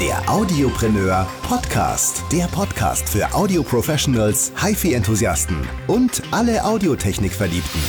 Der 0.00 0.22
Audiopreneur 0.30 1.28
Podcast. 1.42 2.24
Der 2.32 2.46
Podcast 2.46 3.06
für 3.06 3.34
Audio-Professionals, 3.34 4.50
HiFi-Enthusiasten 4.56 5.58
und 5.88 6.22
alle 6.30 6.64
Audiotechnik-Verliebten. 6.64 7.80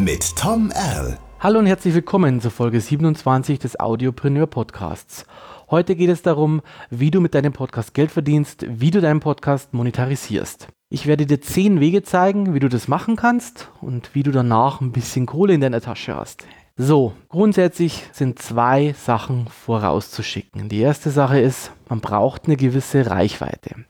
Mit 0.00 0.34
Tom 0.34 0.72
Erl. 0.72 1.20
Hallo 1.38 1.60
und 1.60 1.66
herzlich 1.66 1.94
willkommen 1.94 2.40
zur 2.40 2.50
Folge 2.50 2.80
27 2.80 3.60
des 3.60 3.78
Audiopreneur 3.78 4.48
Podcasts. 4.48 5.24
Heute 5.70 5.94
geht 5.94 6.10
es 6.10 6.22
darum, 6.22 6.62
wie 6.90 7.12
du 7.12 7.20
mit 7.20 7.32
deinem 7.32 7.52
Podcast 7.52 7.94
Geld 7.94 8.10
verdienst, 8.10 8.66
wie 8.68 8.90
du 8.90 9.00
deinen 9.00 9.20
Podcast 9.20 9.72
monetarisierst. 9.72 10.66
Ich 10.88 11.06
werde 11.06 11.26
dir 11.26 11.40
zehn 11.40 11.78
Wege 11.78 12.02
zeigen, 12.02 12.54
wie 12.54 12.60
du 12.60 12.68
das 12.68 12.88
machen 12.88 13.14
kannst 13.14 13.70
und 13.80 14.16
wie 14.16 14.24
du 14.24 14.32
danach 14.32 14.80
ein 14.80 14.90
bisschen 14.90 15.26
Kohle 15.26 15.54
in 15.54 15.60
deiner 15.60 15.80
Tasche 15.80 16.16
hast. 16.16 16.44
So, 16.78 17.12
grundsätzlich 17.28 18.04
sind 18.12 18.38
zwei 18.38 18.94
Sachen 18.98 19.46
vorauszuschicken. 19.46 20.70
Die 20.70 20.80
erste 20.80 21.10
Sache 21.10 21.38
ist, 21.38 21.70
man 21.90 22.00
braucht 22.00 22.46
eine 22.46 22.56
gewisse 22.56 23.10
Reichweite. 23.10 23.84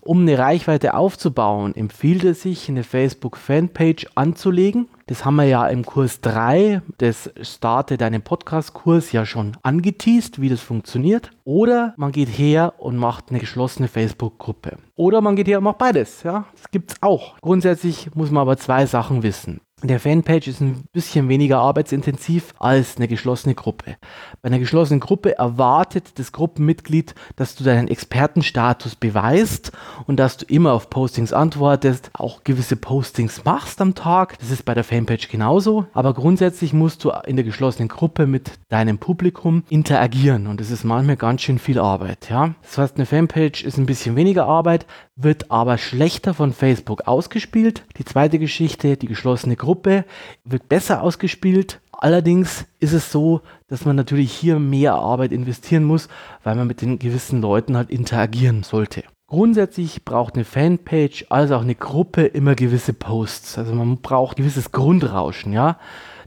Um 0.00 0.20
eine 0.20 0.38
Reichweite 0.38 0.94
aufzubauen, 0.94 1.74
empfiehlt 1.74 2.22
es 2.22 2.42
sich, 2.42 2.68
eine 2.68 2.84
Facebook-Fanpage 2.84 4.06
anzulegen. 4.14 4.88
Das 5.08 5.24
haben 5.24 5.34
wir 5.34 5.46
ja 5.46 5.66
im 5.66 5.84
Kurs 5.84 6.20
3 6.20 6.82
des 7.00 7.28
Starte 7.42 7.96
deinen 7.96 8.22
Podcast-Kurs 8.22 9.10
ja 9.10 9.26
schon 9.26 9.56
angeteased, 9.64 10.40
wie 10.40 10.48
das 10.48 10.60
funktioniert. 10.60 11.32
Oder 11.42 11.92
man 11.96 12.12
geht 12.12 12.28
her 12.28 12.74
und 12.78 12.96
macht 12.96 13.30
eine 13.30 13.40
geschlossene 13.40 13.88
Facebook-Gruppe. 13.88 14.76
Oder 14.94 15.20
man 15.22 15.34
geht 15.34 15.48
her 15.48 15.58
und 15.58 15.64
macht 15.64 15.78
beides. 15.78 16.22
Ja, 16.22 16.46
das 16.52 16.70
gibt 16.70 16.92
es 16.92 17.02
auch. 17.02 17.36
Grundsätzlich 17.40 18.14
muss 18.14 18.30
man 18.30 18.42
aber 18.42 18.56
zwei 18.58 18.86
Sachen 18.86 19.24
wissen. 19.24 19.60
Der 19.84 20.00
Fanpage 20.00 20.48
ist 20.48 20.60
ein 20.60 20.86
bisschen 20.92 21.28
weniger 21.28 21.60
arbeitsintensiv 21.60 22.52
als 22.58 22.96
eine 22.96 23.06
geschlossene 23.06 23.54
Gruppe. 23.54 23.96
Bei 24.42 24.48
einer 24.48 24.58
geschlossenen 24.58 24.98
Gruppe 24.98 25.38
erwartet 25.38 26.18
das 26.18 26.32
Gruppenmitglied, 26.32 27.14
dass 27.36 27.54
du 27.54 27.62
deinen 27.62 27.86
Expertenstatus 27.86 28.96
beweist 28.96 29.70
und 30.08 30.16
dass 30.16 30.36
du 30.36 30.46
immer 30.46 30.72
auf 30.72 30.90
Postings 30.90 31.32
antwortest, 31.32 32.10
auch 32.12 32.42
gewisse 32.42 32.74
Postings 32.74 33.44
machst 33.44 33.80
am 33.80 33.94
Tag. 33.94 34.36
Das 34.40 34.50
ist 34.50 34.64
bei 34.64 34.74
der 34.74 34.82
Fanpage 34.82 35.28
genauso. 35.28 35.86
Aber 35.92 36.12
grundsätzlich 36.12 36.72
musst 36.72 37.04
du 37.04 37.12
in 37.26 37.36
der 37.36 37.44
geschlossenen 37.44 37.86
Gruppe 37.86 38.26
mit 38.26 38.50
deinem 38.70 38.98
Publikum 38.98 39.62
interagieren 39.68 40.48
und 40.48 40.58
das 40.58 40.72
ist 40.72 40.82
manchmal 40.82 41.16
ganz 41.16 41.42
schön 41.42 41.60
viel 41.60 41.78
Arbeit. 41.78 42.28
Ja? 42.30 42.56
Das 42.62 42.78
heißt, 42.78 42.96
eine 42.96 43.06
Fanpage 43.06 43.62
ist 43.62 43.78
ein 43.78 43.86
bisschen 43.86 44.16
weniger 44.16 44.46
Arbeit, 44.46 44.86
wird 45.20 45.50
aber 45.50 45.78
schlechter 45.78 46.32
von 46.32 46.52
Facebook 46.52 47.08
ausgespielt. 47.08 47.82
Die 47.98 48.04
zweite 48.04 48.38
Geschichte, 48.38 48.96
die 48.96 49.08
geschlossene 49.08 49.56
Gruppe, 49.56 50.04
wird 50.44 50.68
besser 50.68 51.02
ausgespielt. 51.02 51.80
Allerdings 51.90 52.66
ist 52.78 52.92
es 52.92 53.10
so, 53.10 53.40
dass 53.66 53.84
man 53.84 53.96
natürlich 53.96 54.32
hier 54.32 54.60
mehr 54.60 54.94
Arbeit 54.94 55.32
investieren 55.32 55.82
muss, 55.82 56.08
weil 56.44 56.54
man 56.54 56.68
mit 56.68 56.80
den 56.80 57.00
gewissen 57.00 57.42
Leuten 57.42 57.76
halt 57.76 57.90
interagieren 57.90 58.62
sollte. 58.62 59.02
Grundsätzlich 59.26 60.04
braucht 60.04 60.36
eine 60.36 60.44
Fanpage 60.44 61.26
als 61.28 61.50
auch 61.50 61.62
eine 61.62 61.74
Gruppe 61.74 62.22
immer 62.22 62.54
gewisse 62.54 62.92
Posts. 62.92 63.58
Also 63.58 63.74
man 63.74 63.98
braucht 63.98 64.36
gewisses 64.36 64.70
Grundrauschen, 64.70 65.52
ja 65.52 65.78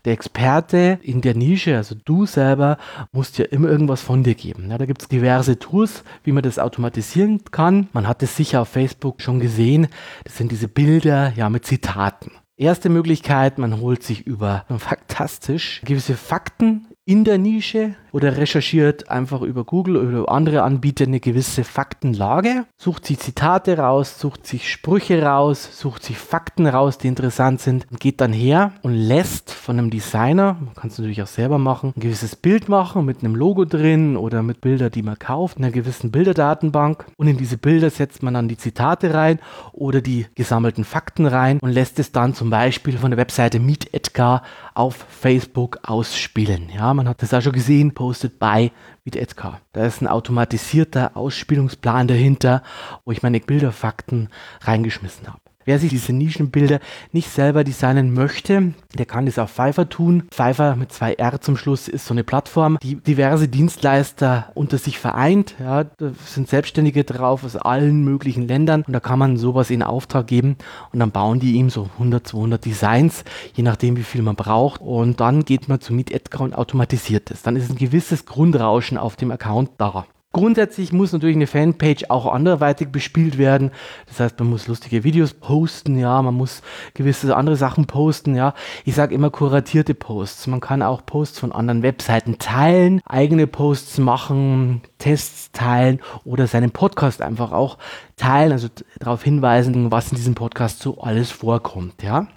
der 0.05 0.13
Experte 0.13 0.99
in 1.01 1.21
der 1.21 1.35
Nische, 1.35 1.77
also 1.77 1.95
du 2.05 2.25
selber, 2.25 2.77
musst 3.11 3.37
ja 3.37 3.45
immer 3.45 3.69
irgendwas 3.69 4.01
von 4.01 4.23
dir 4.23 4.35
geben. 4.35 4.69
Ja, 4.69 4.77
da 4.77 4.85
gibt 4.85 5.01
es 5.01 5.07
diverse 5.07 5.59
Tools, 5.59 6.03
wie 6.23 6.31
man 6.31 6.43
das 6.43 6.59
automatisieren 6.59 7.41
kann. 7.51 7.87
Man 7.93 8.07
hat 8.07 8.23
es 8.23 8.35
sicher 8.35 8.61
auf 8.61 8.69
Facebook 8.69 9.21
schon 9.21 9.39
gesehen. 9.39 9.87
Das 10.23 10.37
sind 10.37 10.51
diese 10.51 10.67
Bilder 10.67 11.33
ja 11.35 11.49
mit 11.49 11.65
Zitaten. 11.65 12.31
Erste 12.57 12.89
Möglichkeit, 12.89 13.57
man 13.57 13.79
holt 13.79 14.03
sich 14.03 14.27
über 14.27 14.65
fantastisch 14.77 15.81
gewisse 15.83 16.15
Fakten 16.15 16.87
in 17.05 17.23
der 17.23 17.37
Nische 17.37 17.95
oder 18.11 18.37
recherchiert 18.37 19.09
einfach 19.09 19.41
über 19.41 19.63
Google 19.63 19.97
oder 19.97 20.31
andere 20.31 20.63
Anbieter 20.63 21.05
eine 21.05 21.19
gewisse 21.19 21.63
Faktenlage, 21.63 22.65
sucht 22.77 23.05
sich 23.05 23.19
Zitate 23.19 23.77
raus, 23.77 24.19
sucht 24.19 24.45
sich 24.45 24.71
Sprüche 24.71 25.23
raus, 25.23 25.69
sucht 25.79 26.03
sich 26.03 26.17
Fakten 26.17 26.67
raus, 26.67 26.97
die 26.97 27.07
interessant 27.07 27.61
sind 27.61 27.85
und 27.91 27.99
geht 27.99 28.21
dann 28.21 28.33
her 28.33 28.73
und 28.81 28.93
lässt 28.93 29.51
von 29.51 29.77
einem 29.77 29.89
Designer, 29.89 30.57
man 30.63 30.73
kann 30.75 30.89
es 30.89 30.97
natürlich 30.97 31.21
auch 31.21 31.27
selber 31.27 31.57
machen, 31.57 31.93
ein 31.95 32.01
gewisses 32.01 32.35
Bild 32.35 32.69
machen 32.69 33.05
mit 33.05 33.19
einem 33.19 33.35
Logo 33.35 33.65
drin 33.65 34.17
oder 34.17 34.43
mit 34.43 34.61
Bildern, 34.61 34.91
die 34.91 35.03
man 35.03 35.19
kauft, 35.19 35.57
in 35.57 35.63
einer 35.63 35.73
gewissen 35.73 36.11
Bilderdatenbank 36.11 37.05
und 37.17 37.27
in 37.27 37.37
diese 37.37 37.57
Bilder 37.57 37.89
setzt 37.89 38.23
man 38.23 38.33
dann 38.33 38.47
die 38.47 38.57
Zitate 38.57 39.13
rein 39.13 39.39
oder 39.71 40.01
die 40.01 40.25
gesammelten 40.35 40.83
Fakten 40.83 41.25
rein 41.25 41.59
und 41.59 41.71
lässt 41.71 41.99
es 41.99 42.11
dann 42.11 42.33
zum 42.33 42.49
Beispiel 42.49 42.97
von 42.97 43.11
der 43.11 43.17
Webseite 43.17 43.59
Meet 43.59 43.93
Edgar 43.93 44.43
auf 44.73 45.05
Facebook 45.09 45.79
ausspielen. 45.83 46.69
Ja, 46.73 46.93
man 46.93 47.07
hat 47.07 47.21
das 47.21 47.33
auch 47.33 47.41
schon 47.41 47.53
gesehen, 47.53 47.93
postet 48.01 48.39
bei 48.39 48.71
mit 49.03 49.15
Edgar. 49.15 49.61
Da 49.73 49.85
ist 49.85 50.01
ein 50.01 50.07
automatisierter 50.07 51.15
Ausspielungsplan 51.15 52.07
dahinter, 52.07 52.63
wo 53.05 53.11
ich 53.11 53.21
meine 53.21 53.39
Bilderfakten 53.39 54.29
reingeschmissen 54.61 55.27
habe. 55.27 55.40
Wer 55.65 55.79
sich 55.79 55.89
diese 55.89 56.13
Nischenbilder 56.13 56.79
nicht 57.11 57.29
selber 57.29 57.63
designen 57.63 58.13
möchte, 58.13 58.73
der 58.97 59.05
kann 59.05 59.25
das 59.25 59.39
auf 59.39 59.51
Pfeiffer 59.51 59.89
tun. 59.89 60.23
Pfeiffer 60.31 60.75
mit 60.75 60.91
zwei 60.91 61.13
R 61.13 61.39
zum 61.41 61.57
Schluss 61.57 61.87
ist 61.87 62.05
so 62.05 62.13
eine 62.13 62.23
Plattform, 62.23 62.77
die 62.81 62.95
diverse 62.95 63.47
Dienstleister 63.47 64.51
unter 64.55 64.77
sich 64.77 64.99
vereint. 64.99 65.55
Ja, 65.59 65.83
da 65.83 66.11
sind 66.25 66.49
Selbstständige 66.49 67.03
drauf 67.03 67.43
aus 67.43 67.55
allen 67.55 68.03
möglichen 68.03 68.47
Ländern 68.47 68.83
und 68.87 68.93
da 68.93 68.99
kann 68.99 69.19
man 69.19 69.37
sowas 69.37 69.69
in 69.69 69.83
Auftrag 69.83 70.27
geben 70.27 70.57
und 70.91 70.99
dann 70.99 71.11
bauen 71.11 71.39
die 71.39 71.53
ihm 71.53 71.69
so 71.69 71.89
100, 71.93 72.27
200 72.27 72.65
Designs, 72.65 73.23
je 73.53 73.63
nachdem 73.63 73.97
wie 73.97 74.03
viel 74.03 74.21
man 74.21 74.35
braucht 74.35 74.81
und 74.81 75.19
dann 75.19 75.45
geht 75.45 75.69
man 75.69 75.79
zu 75.79 75.93
Meet 75.93 76.11
Edgar 76.11 76.41
und 76.41 76.53
automatisiert 76.53 77.31
es. 77.31 77.41
Dann 77.43 77.55
ist 77.55 77.69
ein 77.69 77.77
gewisses 77.77 78.25
Grundrauschen 78.25 78.97
auf 78.97 79.15
dem 79.15 79.31
Account 79.31 79.71
da. 79.77 80.05
Grundsätzlich 80.33 80.93
muss 80.93 81.11
natürlich 81.11 81.35
eine 81.35 81.47
Fanpage 81.47 82.05
auch 82.07 82.25
anderweitig 82.25 82.89
bespielt 82.89 83.37
werden. 83.37 83.71
Das 84.07 84.21
heißt, 84.21 84.39
man 84.39 84.49
muss 84.49 84.67
lustige 84.67 85.03
Videos 85.03 85.33
posten, 85.33 85.99
ja, 85.99 86.21
man 86.21 86.35
muss 86.35 86.61
gewisse 86.93 87.35
andere 87.35 87.57
Sachen 87.57 87.85
posten, 87.85 88.35
ja. 88.35 88.53
Ich 88.85 88.95
sage 88.95 89.13
immer 89.13 89.29
kuratierte 89.29 89.93
Posts. 89.93 90.47
Man 90.47 90.61
kann 90.61 90.83
auch 90.83 91.05
Posts 91.05 91.39
von 91.39 91.51
anderen 91.51 91.83
Webseiten 91.83 92.37
teilen, 92.39 93.01
eigene 93.05 93.45
Posts 93.45 93.97
machen, 93.97 94.81
Tests 94.99 95.51
teilen 95.51 95.99
oder 96.23 96.47
seinen 96.47 96.71
Podcast 96.71 97.21
einfach 97.21 97.51
auch 97.51 97.77
teilen, 98.15 98.53
also 98.53 98.69
darauf 98.99 99.23
hinweisen, 99.23 99.91
was 99.91 100.11
in 100.11 100.15
diesem 100.15 100.35
Podcast 100.35 100.79
so 100.79 101.01
alles 101.01 101.29
vorkommt, 101.29 102.03
ja. 102.03 102.27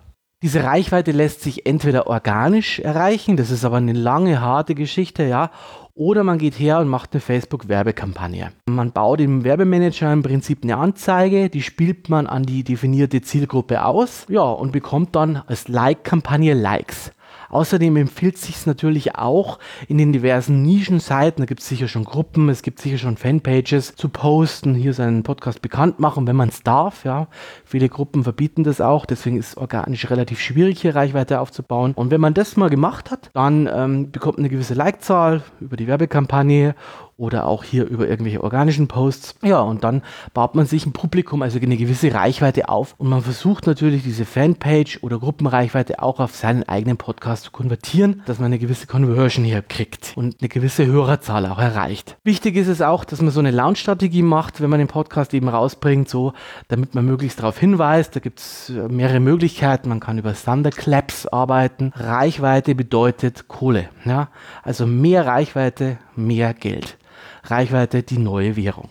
Diese 0.42 0.62
Reichweite 0.62 1.12
lässt 1.12 1.40
sich 1.40 1.64
entweder 1.64 2.06
organisch 2.06 2.78
erreichen, 2.78 3.36
das 3.38 3.50
ist 3.50 3.64
aber 3.64 3.78
eine 3.78 3.94
lange, 3.94 4.42
harte 4.42 4.74
Geschichte, 4.74 5.22
ja, 5.22 5.50
oder 5.94 6.24
man 6.24 6.38
geht 6.38 6.58
her 6.58 6.80
und 6.80 6.88
macht 6.88 7.12
eine 7.12 7.20
Facebook-Werbekampagne. 7.20 8.52
Man 8.66 8.92
baut 8.92 9.20
im 9.20 9.44
Werbemanager 9.44 10.12
im 10.12 10.22
Prinzip 10.22 10.64
eine 10.64 10.76
Anzeige, 10.76 11.48
die 11.48 11.62
spielt 11.62 12.08
man 12.08 12.26
an 12.26 12.42
die 12.42 12.64
definierte 12.64 13.22
Zielgruppe 13.22 13.84
aus, 13.84 14.26
ja, 14.28 14.42
und 14.42 14.72
bekommt 14.72 15.14
dann 15.14 15.42
als 15.46 15.68
Like-Kampagne 15.68 16.54
Likes. 16.54 17.12
Außerdem 17.54 17.96
empfiehlt 17.96 18.36
sich 18.36 18.66
natürlich 18.66 19.14
auch 19.14 19.60
in 19.86 19.96
den 19.96 20.12
diversen 20.12 20.62
Nischenseiten, 20.62 21.42
da 21.42 21.46
gibt 21.46 21.60
es 21.60 21.68
sicher 21.68 21.86
schon 21.86 22.02
Gruppen, 22.02 22.48
es 22.48 22.62
gibt 22.62 22.80
sicher 22.80 22.98
schon 22.98 23.16
Fanpages, 23.16 23.94
zu 23.94 24.08
posten, 24.08 24.74
hier 24.74 24.92
seinen 24.92 25.22
Podcast 25.22 25.62
bekannt 25.62 26.00
machen, 26.00 26.26
wenn 26.26 26.34
man 26.34 26.48
es 26.48 26.64
darf. 26.64 27.04
Ja. 27.04 27.28
Viele 27.64 27.88
Gruppen 27.88 28.24
verbieten 28.24 28.64
das 28.64 28.80
auch, 28.80 29.06
deswegen 29.06 29.36
ist 29.36 29.50
es 29.50 29.56
organisch 29.56 30.10
relativ 30.10 30.40
schwierig, 30.40 30.80
hier 30.80 30.96
Reichweite 30.96 31.38
aufzubauen. 31.38 31.92
Und 31.94 32.10
wenn 32.10 32.20
man 32.20 32.34
das 32.34 32.56
mal 32.56 32.70
gemacht 32.70 33.12
hat, 33.12 33.30
dann 33.34 33.70
ähm, 33.72 34.10
bekommt 34.10 34.38
man 34.38 34.46
eine 34.46 34.50
gewisse 34.50 34.74
Like-Zahl 34.74 35.44
über 35.60 35.76
die 35.76 35.86
Werbekampagne 35.86 36.74
oder 37.16 37.46
auch 37.46 37.64
hier 37.64 37.86
über 37.86 38.08
irgendwelche 38.08 38.42
organischen 38.42 38.88
Posts. 38.88 39.36
Ja, 39.42 39.60
und 39.60 39.84
dann 39.84 40.02
baut 40.32 40.54
man 40.54 40.66
sich 40.66 40.86
ein 40.86 40.92
Publikum, 40.92 41.42
also 41.42 41.58
eine 41.58 41.76
gewisse 41.76 42.12
Reichweite 42.12 42.68
auf 42.68 42.94
und 42.98 43.08
man 43.08 43.22
versucht 43.22 43.66
natürlich 43.66 44.02
diese 44.02 44.24
Fanpage 44.24 44.98
oder 45.02 45.18
Gruppenreichweite 45.18 46.02
auch 46.02 46.20
auf 46.20 46.34
seinen 46.34 46.64
eigenen 46.64 46.96
Podcast 46.96 47.44
zu 47.44 47.50
konvertieren, 47.50 48.22
dass 48.26 48.38
man 48.38 48.46
eine 48.46 48.58
gewisse 48.58 48.86
Conversion 48.86 49.44
hier 49.44 49.62
kriegt 49.62 50.12
und 50.16 50.36
eine 50.40 50.48
gewisse 50.48 50.86
Hörerzahl 50.86 51.46
auch 51.46 51.58
erreicht. 51.58 52.16
Wichtig 52.24 52.56
ist 52.56 52.68
es 52.68 52.82
auch, 52.82 53.04
dass 53.04 53.20
man 53.20 53.30
so 53.30 53.40
eine 53.40 53.50
Launch-Strategie 53.50 54.22
macht, 54.22 54.60
wenn 54.60 54.70
man 54.70 54.78
den 54.78 54.88
Podcast 54.88 55.34
eben 55.34 55.48
rausbringt, 55.48 56.08
so, 56.08 56.32
damit 56.68 56.94
man 56.94 57.04
möglichst 57.04 57.38
darauf 57.38 57.58
hinweist. 57.58 58.16
Da 58.16 58.20
gibt 58.20 58.40
es 58.40 58.70
äh, 58.70 58.88
mehrere 58.88 59.20
Möglichkeiten. 59.20 59.88
Man 59.88 60.00
kann 60.00 60.18
über 60.18 60.34
Thunderclaps 60.34 61.26
arbeiten. 61.26 61.92
Reichweite 61.94 62.74
bedeutet 62.74 63.48
Kohle. 63.48 63.88
Ja? 64.04 64.28
Also 64.62 64.86
mehr 64.86 65.26
Reichweite, 65.26 65.98
mehr 66.16 66.54
Geld. 66.54 66.96
Reichweite 67.44 68.02
die 68.02 68.18
neue 68.18 68.56
Währung. 68.56 68.88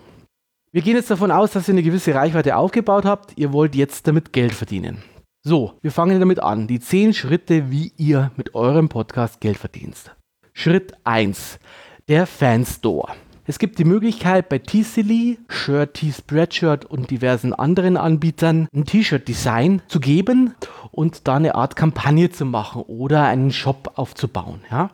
Wir 0.71 0.81
gehen 0.81 0.95
jetzt 0.95 1.11
davon 1.11 1.31
aus, 1.31 1.51
dass 1.51 1.67
ihr 1.67 1.73
eine 1.73 1.83
gewisse 1.83 2.15
Reichweite 2.15 2.55
aufgebaut 2.55 3.05
habt. 3.05 3.37
Ihr 3.37 3.53
wollt 3.53 3.75
jetzt 3.75 4.07
damit 4.07 4.33
Geld 4.33 4.53
verdienen. 4.53 5.03
So, 5.43 5.73
wir 5.81 5.91
fangen 5.91 6.19
damit 6.19 6.39
an. 6.39 6.67
Die 6.67 6.79
10 6.79 7.13
Schritte, 7.13 7.69
wie 7.69 7.91
ihr 7.97 8.31
mit 8.37 8.55
eurem 8.55 8.89
Podcast 8.89 9.41
Geld 9.41 9.57
verdient. 9.57 10.15
Schritt 10.53 10.93
1. 11.03 11.59
Der 12.07 12.25
Fanstore. 12.25 13.13
Es 13.45 13.59
gibt 13.59 13.77
die 13.77 13.83
Möglichkeit 13.83 14.47
bei 14.47 14.59
T-Silly, 14.59 15.37
Shirt, 15.49 15.95
T-Spreadshirt 15.95 16.85
und 16.85 17.11
diversen 17.11 17.53
anderen 17.53 17.97
Anbietern 17.97 18.69
ein 18.73 18.85
T-Shirt-Design 18.85 19.81
zu 19.87 19.99
geben 19.99 20.55
und 20.91 21.27
da 21.27 21.35
eine 21.35 21.55
Art 21.55 21.75
Kampagne 21.75 22.29
zu 22.29 22.45
machen 22.45 22.83
oder 22.83 23.25
einen 23.25 23.51
Shop 23.51 23.91
aufzubauen. 23.95 24.61
Ja? 24.71 24.91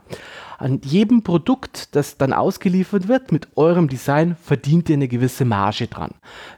An 0.59 0.81
jedem 0.83 1.23
Produkt, 1.23 1.95
das 1.95 2.17
dann 2.17 2.33
ausgeliefert 2.33 3.07
wird 3.07 3.31
mit 3.31 3.47
eurem 3.55 3.87
Design, 3.87 4.35
verdient 4.43 4.89
ihr 4.89 4.95
eine 4.95 5.07
gewisse 5.07 5.45
Marge 5.45 5.87
dran. 5.87 6.11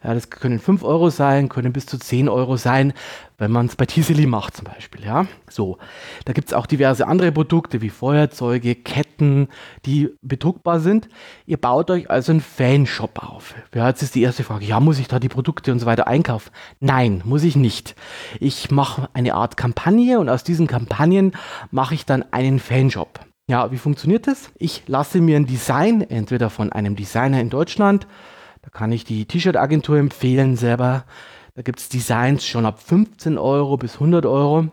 Ja, 0.04 0.16
das 0.16 0.32
können 0.32 0.58
5 0.58 0.84
Euro 0.84 1.12
sein, 1.12 1.50
können 1.50 1.72
bis 1.72 1.86
zu 1.86 2.00
10 2.00 2.28
Euro 2.28 2.58
sein, 2.58 2.94
wenn 3.38 3.52
man 3.52 3.68
es 3.68 3.76
bei 3.76 3.86
Tiseli 3.86 4.26
macht 4.26 4.58
zum 4.58 4.66
Beispiel. 4.66 5.06
Ja? 5.06 5.28
So, 5.48 5.78
da 6.26 6.34
gibt 6.34 6.48
es 6.48 6.56
auch 6.56 6.66
diverse 6.66 7.06
andere 7.06 7.32
Produkte 7.32 7.84
wie 7.84 7.90
Feuerzeuge, 7.90 8.74
Ketten, 8.74 9.50
die 9.86 10.10
bedruckbar 10.24 10.80
sind. 10.80 11.08
Ihr 11.46 11.58
baut 11.58 11.92
euch 11.92 12.10
also 12.10 12.32
einen 12.32 12.42
Fanshop 12.42 13.22
auf. 13.22 13.54
Ja, 13.76 13.88
jetzt 13.88 14.02
ist 14.02 14.16
die 14.16 14.24
erste 14.24 14.44
Frage, 14.44 14.66
ja, 14.66 14.80
muss 14.80 14.98
ich 14.98 15.10
da 15.10 15.20
die 15.20 15.30
Produkte 15.30 15.72
und 15.72 15.78
so 15.78 15.86
weiter 15.86 16.08
einkaufen? 16.08 16.50
Nein, 16.80 17.22
muss 17.24 17.44
ich 17.44 17.56
nicht. 17.56 17.96
Ich 18.40 18.72
mache 18.72 19.10
eine 19.14 19.36
Art 19.36 19.58
Kampagne 19.58 20.20
und 20.20 20.28
aus 20.28 20.44
diesen 20.44 20.66
Kampagnen 20.66 21.34
mache 21.70 21.94
ich 21.94 22.08
dann 22.08 22.26
einen 22.32 22.58
Fanshop. 22.58 23.20
Ja, 23.52 23.70
wie 23.70 23.78
funktioniert 23.78 24.28
das? 24.28 24.50
Ich 24.60 24.84
lasse 24.88 25.20
mir 25.20 25.36
ein 25.36 25.46
Design, 25.46 26.00
entweder 26.00 26.50
von 26.50 26.72
einem 26.72 26.96
Designer 26.96 27.42
in 27.42 27.50
Deutschland, 27.50 28.08
da 28.62 28.70
kann 28.70 28.94
ich 28.94 29.04
die 29.04 29.26
T-Shirt-Agentur 29.26 29.98
empfehlen 29.98 30.56
selber, 30.56 31.04
da 31.56 31.62
gibt 31.62 31.80
es 31.80 31.90
Designs 31.90 32.46
schon 32.46 32.66
ab 32.66 32.82
15 32.82 33.38
Euro 33.38 33.76
bis 33.76 33.96
100 33.96 34.26
Euro. 34.26 34.70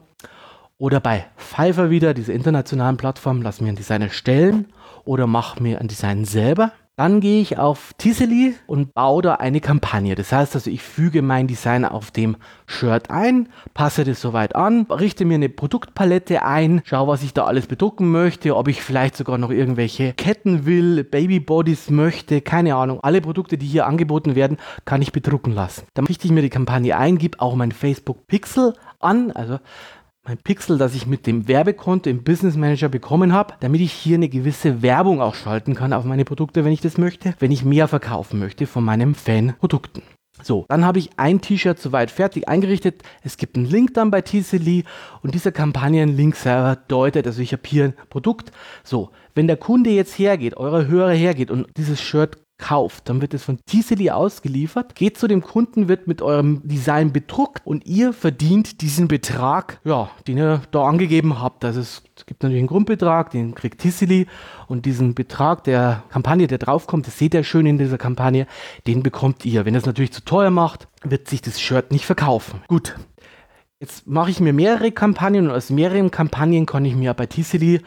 Oder 0.76 1.00
bei 1.00 1.26
Fiverr 1.34 1.90
wieder, 1.90 2.14
diese 2.14 2.32
internationalen 2.32 2.96
Plattformen, 2.96 3.42
lass 3.42 3.60
mir 3.60 3.70
ein 3.70 3.74
Design 3.74 4.02
erstellen 4.02 4.66
oder 5.04 5.26
mach 5.26 5.58
mir 5.58 5.80
ein 5.80 5.88
Design 5.88 6.24
selber. 6.24 6.70
Dann 6.98 7.20
gehe 7.20 7.40
ich 7.40 7.58
auf 7.58 7.92
Tisely 7.96 8.56
und 8.66 8.92
baue 8.92 9.22
da 9.22 9.34
eine 9.36 9.60
Kampagne. 9.60 10.16
Das 10.16 10.32
heißt 10.32 10.56
also, 10.56 10.68
ich 10.68 10.82
füge 10.82 11.22
mein 11.22 11.46
Design 11.46 11.84
auf 11.84 12.10
dem 12.10 12.36
Shirt 12.66 13.08
ein, 13.08 13.50
passe 13.72 14.02
das 14.02 14.20
soweit 14.20 14.56
an, 14.56 14.84
richte 14.90 15.24
mir 15.24 15.36
eine 15.36 15.48
Produktpalette 15.48 16.42
ein, 16.42 16.82
schaue, 16.84 17.06
was 17.06 17.22
ich 17.22 17.32
da 17.32 17.44
alles 17.44 17.68
bedrucken 17.68 18.10
möchte, 18.10 18.56
ob 18.56 18.66
ich 18.66 18.82
vielleicht 18.82 19.16
sogar 19.16 19.38
noch 19.38 19.50
irgendwelche 19.50 20.12
Ketten 20.12 20.66
will, 20.66 21.04
Babybodies 21.04 21.88
möchte, 21.90 22.40
keine 22.40 22.74
Ahnung. 22.74 22.98
Alle 23.00 23.20
Produkte, 23.20 23.58
die 23.58 23.66
hier 23.66 23.86
angeboten 23.86 24.34
werden, 24.34 24.56
kann 24.84 25.00
ich 25.00 25.12
bedrucken 25.12 25.54
lassen. 25.54 25.86
Dann 25.94 26.06
richte 26.06 26.26
ich 26.26 26.32
mir 26.32 26.42
die 26.42 26.50
Kampagne 26.50 26.98
ein, 26.98 27.16
gebe 27.16 27.40
auch 27.40 27.54
mein 27.54 27.70
Facebook 27.70 28.26
Pixel 28.26 28.74
an, 28.98 29.30
also 29.30 29.60
mein 30.28 30.36
Pixel, 30.36 30.76
das 30.76 30.94
ich 30.94 31.06
mit 31.06 31.26
dem 31.26 31.48
Werbekonto 31.48 32.10
im 32.10 32.22
Business 32.22 32.54
Manager 32.54 32.90
bekommen 32.90 33.32
habe, 33.32 33.54
damit 33.60 33.80
ich 33.80 33.92
hier 33.92 34.16
eine 34.16 34.28
gewisse 34.28 34.82
Werbung 34.82 35.22
auch 35.22 35.34
schalten 35.34 35.74
kann 35.74 35.94
auf 35.94 36.04
meine 36.04 36.26
Produkte, 36.26 36.66
wenn 36.66 36.72
ich 36.72 36.82
das 36.82 36.98
möchte, 36.98 37.34
wenn 37.38 37.50
ich 37.50 37.64
mehr 37.64 37.88
verkaufen 37.88 38.38
möchte 38.38 38.66
von 38.66 38.84
meinen 38.84 39.14
Fan-Produkten. 39.14 40.02
So, 40.42 40.66
dann 40.68 40.84
habe 40.84 40.98
ich 40.98 41.10
ein 41.16 41.40
T-Shirt 41.40 41.78
soweit 41.78 42.10
fertig 42.10 42.46
eingerichtet. 42.46 43.02
Es 43.22 43.38
gibt 43.38 43.56
einen 43.56 43.64
Link 43.64 43.94
dann 43.94 44.10
bei 44.10 44.20
Tcely 44.20 44.84
und 45.22 45.34
dieser 45.34 45.50
Kampagnenlink 45.50 46.36
selber 46.36 46.76
deutet, 46.76 47.26
also 47.26 47.40
ich 47.40 47.52
habe 47.52 47.62
hier 47.64 47.84
ein 47.84 47.94
Produkt. 48.10 48.52
So, 48.84 49.10
wenn 49.34 49.46
der 49.46 49.56
Kunde 49.56 49.90
jetzt 49.90 50.18
hergeht, 50.18 50.58
eure 50.58 50.88
Hörer 50.88 51.12
hergeht 51.12 51.50
und 51.50 51.66
dieses 51.76 52.02
Shirt 52.02 52.36
kauft, 52.58 53.08
dann 53.08 53.20
wird 53.20 53.34
es 53.34 53.44
von 53.44 53.58
Tisely 53.66 54.10
ausgeliefert, 54.10 54.94
geht 54.94 55.16
zu 55.16 55.28
dem 55.28 55.42
Kunden, 55.42 55.88
wird 55.88 56.08
mit 56.08 56.20
eurem 56.20 56.60
Design 56.64 57.12
bedruckt 57.12 57.64
und 57.64 57.86
ihr 57.86 58.12
verdient 58.12 58.80
diesen 58.80 59.08
Betrag, 59.08 59.80
ja, 59.84 60.10
den 60.26 60.38
ihr 60.38 60.62
da 60.72 60.84
angegeben 60.84 61.40
habt. 61.40 61.64
Also 61.64 61.80
es 61.80 62.02
gibt 62.26 62.42
natürlich 62.42 62.60
einen 62.60 62.68
Grundbetrag, 62.68 63.30
den 63.30 63.54
kriegt 63.54 63.80
Tisely 63.80 64.26
und 64.66 64.86
diesen 64.86 65.14
Betrag 65.14 65.64
der 65.64 66.02
Kampagne, 66.10 66.48
der 66.48 66.58
draufkommt, 66.58 67.06
das 67.06 67.16
seht 67.16 67.32
ihr 67.34 67.44
schön 67.44 67.64
in 67.64 67.78
dieser 67.78 67.98
Kampagne, 67.98 68.46
den 68.86 69.02
bekommt 69.02 69.44
ihr. 69.44 69.64
Wenn 69.64 69.74
ihr 69.74 69.78
es 69.78 69.86
natürlich 69.86 70.12
zu 70.12 70.24
teuer 70.24 70.50
macht, 70.50 70.88
wird 71.04 71.28
sich 71.28 71.40
das 71.40 71.60
Shirt 71.60 71.92
nicht 71.92 72.06
verkaufen. 72.06 72.62
Gut. 72.66 72.96
Jetzt 73.80 74.08
mache 74.08 74.30
ich 74.30 74.40
mir 74.40 74.52
mehrere 74.52 74.90
Kampagnen 74.90 75.46
und 75.46 75.52
aus 75.54 75.70
mehreren 75.70 76.10
Kampagnen 76.10 76.66
kann 76.66 76.84
ich 76.84 76.96
mir 76.96 77.14
bei 77.14 77.26
Tisely 77.26 77.80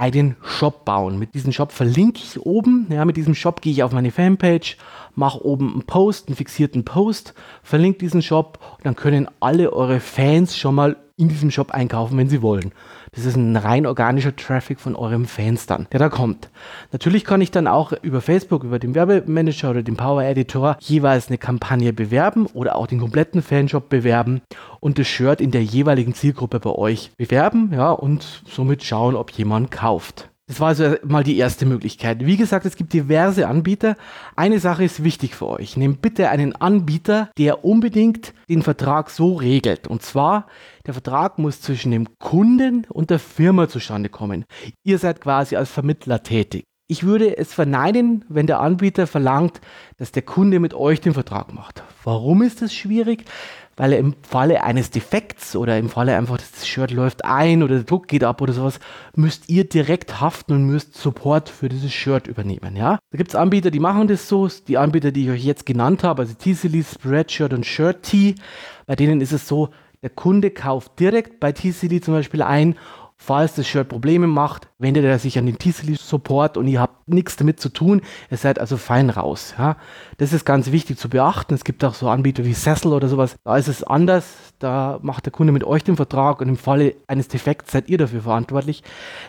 einen 0.00 0.36
Shop 0.42 0.86
bauen. 0.86 1.18
Mit 1.18 1.34
diesem 1.34 1.52
Shop 1.52 1.72
verlinke 1.72 2.20
ich 2.24 2.40
oben. 2.40 2.86
Ja, 2.90 3.04
mit 3.04 3.18
diesem 3.18 3.34
Shop 3.34 3.60
gehe 3.60 3.72
ich 3.72 3.82
auf 3.82 3.92
meine 3.92 4.10
Fanpage, 4.10 4.78
mache 5.14 5.44
oben 5.44 5.74
einen 5.74 5.82
Post, 5.82 6.28
einen 6.28 6.36
fixierten 6.36 6.86
Post, 6.86 7.34
verlinke 7.62 7.98
diesen 7.98 8.22
Shop 8.22 8.58
und 8.78 8.86
dann 8.86 8.96
können 8.96 9.28
alle 9.40 9.72
eure 9.72 10.00
Fans 10.00 10.56
schon 10.56 10.74
mal 10.74 10.96
in 11.20 11.28
diesem 11.28 11.50
Shop 11.50 11.70
einkaufen, 11.70 12.18
wenn 12.18 12.28
sie 12.28 12.42
wollen. 12.42 12.72
Das 13.12 13.26
ist 13.26 13.36
ein 13.36 13.56
rein 13.56 13.86
organischer 13.86 14.34
Traffic 14.34 14.80
von 14.80 14.96
eurem 14.96 15.26
Fans 15.26 15.66
der 15.66 15.86
da 15.90 16.08
kommt. 16.08 16.48
Natürlich 16.92 17.24
kann 17.24 17.40
ich 17.40 17.50
dann 17.50 17.66
auch 17.66 17.92
über 18.02 18.20
Facebook, 18.20 18.64
über 18.64 18.78
den 18.78 18.94
Werbemanager 18.94 19.70
oder 19.70 19.82
den 19.82 19.96
Power 19.96 20.22
Editor 20.22 20.76
jeweils 20.80 21.28
eine 21.28 21.38
Kampagne 21.38 21.92
bewerben 21.92 22.46
oder 22.46 22.76
auch 22.76 22.86
den 22.86 23.00
kompletten 23.00 23.42
Fanshop 23.42 23.88
bewerben 23.88 24.40
und 24.80 24.98
das 24.98 25.06
Shirt 25.06 25.40
in 25.40 25.50
der 25.50 25.62
jeweiligen 25.62 26.14
Zielgruppe 26.14 26.60
bei 26.60 26.70
euch 26.70 27.10
bewerben, 27.16 27.70
ja, 27.74 27.92
und 27.92 28.42
somit 28.48 28.82
schauen, 28.82 29.14
ob 29.14 29.30
jemand 29.32 29.70
kauft. 29.70 30.29
Das 30.50 30.58
war 30.58 30.66
also 30.66 30.96
mal 31.04 31.22
die 31.22 31.38
erste 31.38 31.64
Möglichkeit. 31.64 32.26
Wie 32.26 32.36
gesagt, 32.36 32.66
es 32.66 32.74
gibt 32.74 32.92
diverse 32.92 33.46
Anbieter. 33.46 33.96
Eine 34.34 34.58
Sache 34.58 34.82
ist 34.82 35.04
wichtig 35.04 35.36
für 35.36 35.46
euch. 35.46 35.76
Nehmt 35.76 36.02
bitte 36.02 36.28
einen 36.28 36.56
Anbieter, 36.56 37.30
der 37.38 37.64
unbedingt 37.64 38.34
den 38.48 38.62
Vertrag 38.62 39.10
so 39.10 39.34
regelt. 39.34 39.86
Und 39.86 40.02
zwar, 40.02 40.48
der 40.86 40.94
Vertrag 40.94 41.38
muss 41.38 41.60
zwischen 41.60 41.92
dem 41.92 42.18
Kunden 42.18 42.84
und 42.88 43.10
der 43.10 43.20
Firma 43.20 43.68
zustande 43.68 44.08
kommen. 44.08 44.44
Ihr 44.82 44.98
seid 44.98 45.20
quasi 45.20 45.54
als 45.54 45.70
Vermittler 45.70 46.24
tätig. 46.24 46.64
Ich 46.88 47.04
würde 47.04 47.38
es 47.38 47.54
verneinen, 47.54 48.24
wenn 48.28 48.48
der 48.48 48.58
Anbieter 48.58 49.06
verlangt, 49.06 49.60
dass 49.98 50.10
der 50.10 50.22
Kunde 50.22 50.58
mit 50.58 50.74
euch 50.74 51.00
den 51.00 51.14
Vertrag 51.14 51.54
macht. 51.54 51.84
Warum 52.02 52.42
ist 52.42 52.60
das 52.60 52.74
schwierig? 52.74 53.24
Weil 53.80 53.94
er 53.94 53.98
im 53.98 54.14
Falle 54.20 54.62
eines 54.62 54.90
Defekts 54.90 55.56
oder 55.56 55.78
im 55.78 55.88
Falle 55.88 56.14
einfach, 56.14 56.36
dass 56.36 56.52
das 56.52 56.68
Shirt 56.68 56.90
läuft 56.90 57.24
ein 57.24 57.62
oder 57.62 57.76
der 57.76 57.84
Druck 57.84 58.08
geht 58.08 58.24
ab 58.24 58.42
oder 58.42 58.52
sowas, 58.52 58.78
müsst 59.16 59.48
ihr 59.48 59.66
direkt 59.66 60.20
haften 60.20 60.52
und 60.52 60.66
müsst 60.66 60.98
Support 60.98 61.48
für 61.48 61.70
dieses 61.70 61.90
Shirt 61.90 62.26
übernehmen, 62.26 62.76
ja. 62.76 62.98
Da 63.10 63.16
gibt 63.16 63.30
es 63.30 63.34
Anbieter, 63.34 63.70
die 63.70 63.80
machen 63.80 64.06
das 64.06 64.28
so, 64.28 64.46
die 64.68 64.76
Anbieter, 64.76 65.12
die 65.12 65.24
ich 65.24 65.30
euch 65.30 65.44
jetzt 65.46 65.64
genannt 65.64 66.04
habe, 66.04 66.20
also 66.20 66.34
T-Silly, 66.34 66.84
Spreadshirt 66.84 67.54
und 67.54 67.64
ShirtT, 67.64 68.34
bei 68.84 68.96
denen 68.96 69.22
ist 69.22 69.32
es 69.32 69.48
so, 69.48 69.70
der 70.02 70.10
Kunde 70.10 70.50
kauft 70.50 71.00
direkt 71.00 71.40
bei 71.40 71.52
T-Silly 71.52 72.02
zum 72.02 72.12
Beispiel 72.12 72.42
ein 72.42 72.76
Falls 73.22 73.54
das 73.54 73.68
Shirt 73.68 73.90
Probleme 73.90 74.26
macht, 74.26 74.68
wendet 74.78 75.04
er 75.04 75.18
sich 75.18 75.36
an 75.38 75.44
den 75.44 75.58
Tisely 75.58 75.94
Support 75.94 76.56
und 76.56 76.66
ihr 76.66 76.80
habt 76.80 77.06
nichts 77.06 77.36
damit 77.36 77.60
zu 77.60 77.68
tun. 77.68 78.00
Ihr 78.30 78.38
seid 78.38 78.58
also 78.58 78.78
fein 78.78 79.10
raus. 79.10 79.54
Ja. 79.58 79.76
Das 80.16 80.32
ist 80.32 80.46
ganz 80.46 80.72
wichtig 80.72 80.96
zu 80.96 81.10
beachten. 81.10 81.52
Es 81.52 81.64
gibt 81.64 81.84
auch 81.84 81.92
so 81.92 82.08
Anbieter 82.08 82.46
wie 82.46 82.54
Cecil 82.54 82.94
oder 82.94 83.08
sowas. 83.08 83.36
Da 83.44 83.58
ist 83.58 83.68
es 83.68 83.84
anders. 83.84 84.24
Da 84.58 84.98
macht 85.02 85.26
der 85.26 85.32
Kunde 85.32 85.52
mit 85.52 85.64
euch 85.64 85.84
den 85.84 85.96
Vertrag 85.96 86.40
und 86.40 86.48
im 86.48 86.56
Falle 86.56 86.94
eines 87.08 87.28
Defekts 87.28 87.72
seid 87.72 87.90
ihr 87.90 87.98
dafür 87.98 88.22
verantwortlich. 88.22 88.82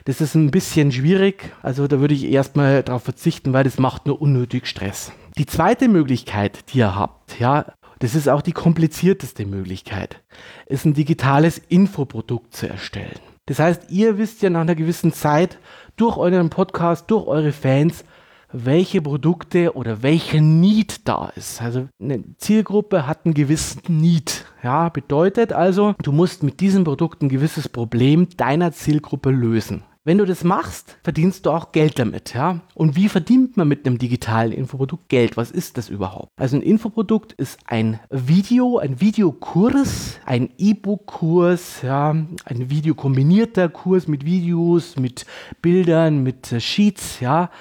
Das 0.06 0.22
ist 0.22 0.36
ein 0.36 0.52
bisschen 0.52 0.94
schwierig. 0.94 1.52
Also 1.62 1.90
da 1.90 2.00
würde 2.00 2.14
ich 2.14 2.24
erstmal 2.24 2.84
darauf 2.84 3.04
verzichten, 3.04 3.52
weil 3.52 3.66
das 3.66 3.78
macht 3.78 4.08
nur 4.08 4.22
unnötig 4.22 4.68
Stress. 4.68 5.12
Die 5.38 5.46
zweite 5.46 5.90
Möglichkeit, 5.90 6.72
die 6.72 6.78
ihr 6.78 6.96
habt, 6.96 7.42
ja, 7.42 7.66
das 8.00 8.16
ist 8.16 8.30
auch 8.30 8.42
die 8.42 8.54
komplizierteste 8.54 9.46
Möglichkeit, 9.46 10.24
ist 10.68 10.86
ein 10.86 10.94
digitales 10.94 11.58
Infoprodukt 11.58 12.56
zu 12.56 12.70
erstellen. 12.70 13.20
Das 13.52 13.60
heißt, 13.60 13.92
ihr 13.92 14.18
wisst 14.18 14.42
ja 14.42 14.50
nach 14.50 14.62
einer 14.62 14.76
gewissen 14.76 15.12
Zeit 15.12 15.60
durch 15.98 16.16
euren 16.16 16.50
Podcast, 16.50 17.12
durch 17.12 17.28
eure 17.28 17.52
Fans, 17.52 18.06
welche 18.54 19.02
Produkte 19.02 19.76
oder 19.76 20.02
welche 20.04 20.40
Need 20.40 21.06
da 21.06 21.34
ist. 21.36 21.62
Also 21.62 21.90
eine 22.00 22.24
Zielgruppe 22.38 23.08
hat 23.08 23.26
einen 23.26 23.34
gewissen 23.34 23.82
Need. 23.90 24.46
Ja, 24.64 24.88
bedeutet 24.88 25.52
also, 25.52 25.96
du 26.02 26.14
musst 26.14 26.44
mit 26.44 26.62
diesem 26.62 26.86
Produkt 26.86 27.22
ein 27.22 27.28
gewisses 27.28 27.68
Problem 27.68 28.30
deiner 28.38 28.72
Zielgruppe 28.72 29.32
lösen. 29.32 29.84
Wenn 30.04 30.18
du 30.18 30.26
das 30.26 30.44
machst, 30.44 30.98
verdienst 31.04 31.46
du 31.46 31.52
auch 31.52 31.72
Geld 31.72 32.00
damit, 32.00 32.34
ja? 32.34 32.62
Und 32.74 32.96
wie 32.96 33.08
verdient 33.08 33.56
man 33.56 33.68
mit 33.68 33.86
einem 33.86 34.00
digitalen 34.00 34.52
Infoprodukt 34.52 35.10
Geld? 35.10 35.38
Was 35.38 35.52
ist 35.52 35.78
das 35.78 35.90
überhaupt? 35.90 36.30
Also 36.40 36.56
ein 36.58 36.64
Infoprodukt 36.64 37.34
ist 37.34 37.60
ein 37.68 38.00
Video, 38.10 38.80
ein 38.80 39.00
Videokurs, 39.00 40.20
ein 40.26 40.50
E-Book-Kurs, 40.58 41.84
ja, 41.84 42.10
ein 42.10 42.70
videokombinierter 42.72 43.70
Kurs 43.70 44.08
mit 44.08 44.26
Videos, 44.26 44.96
mit 44.96 45.28
Bildern, 45.62 46.24
mit 46.24 46.48
Sheets, 46.48 47.20
ja. 47.20 47.52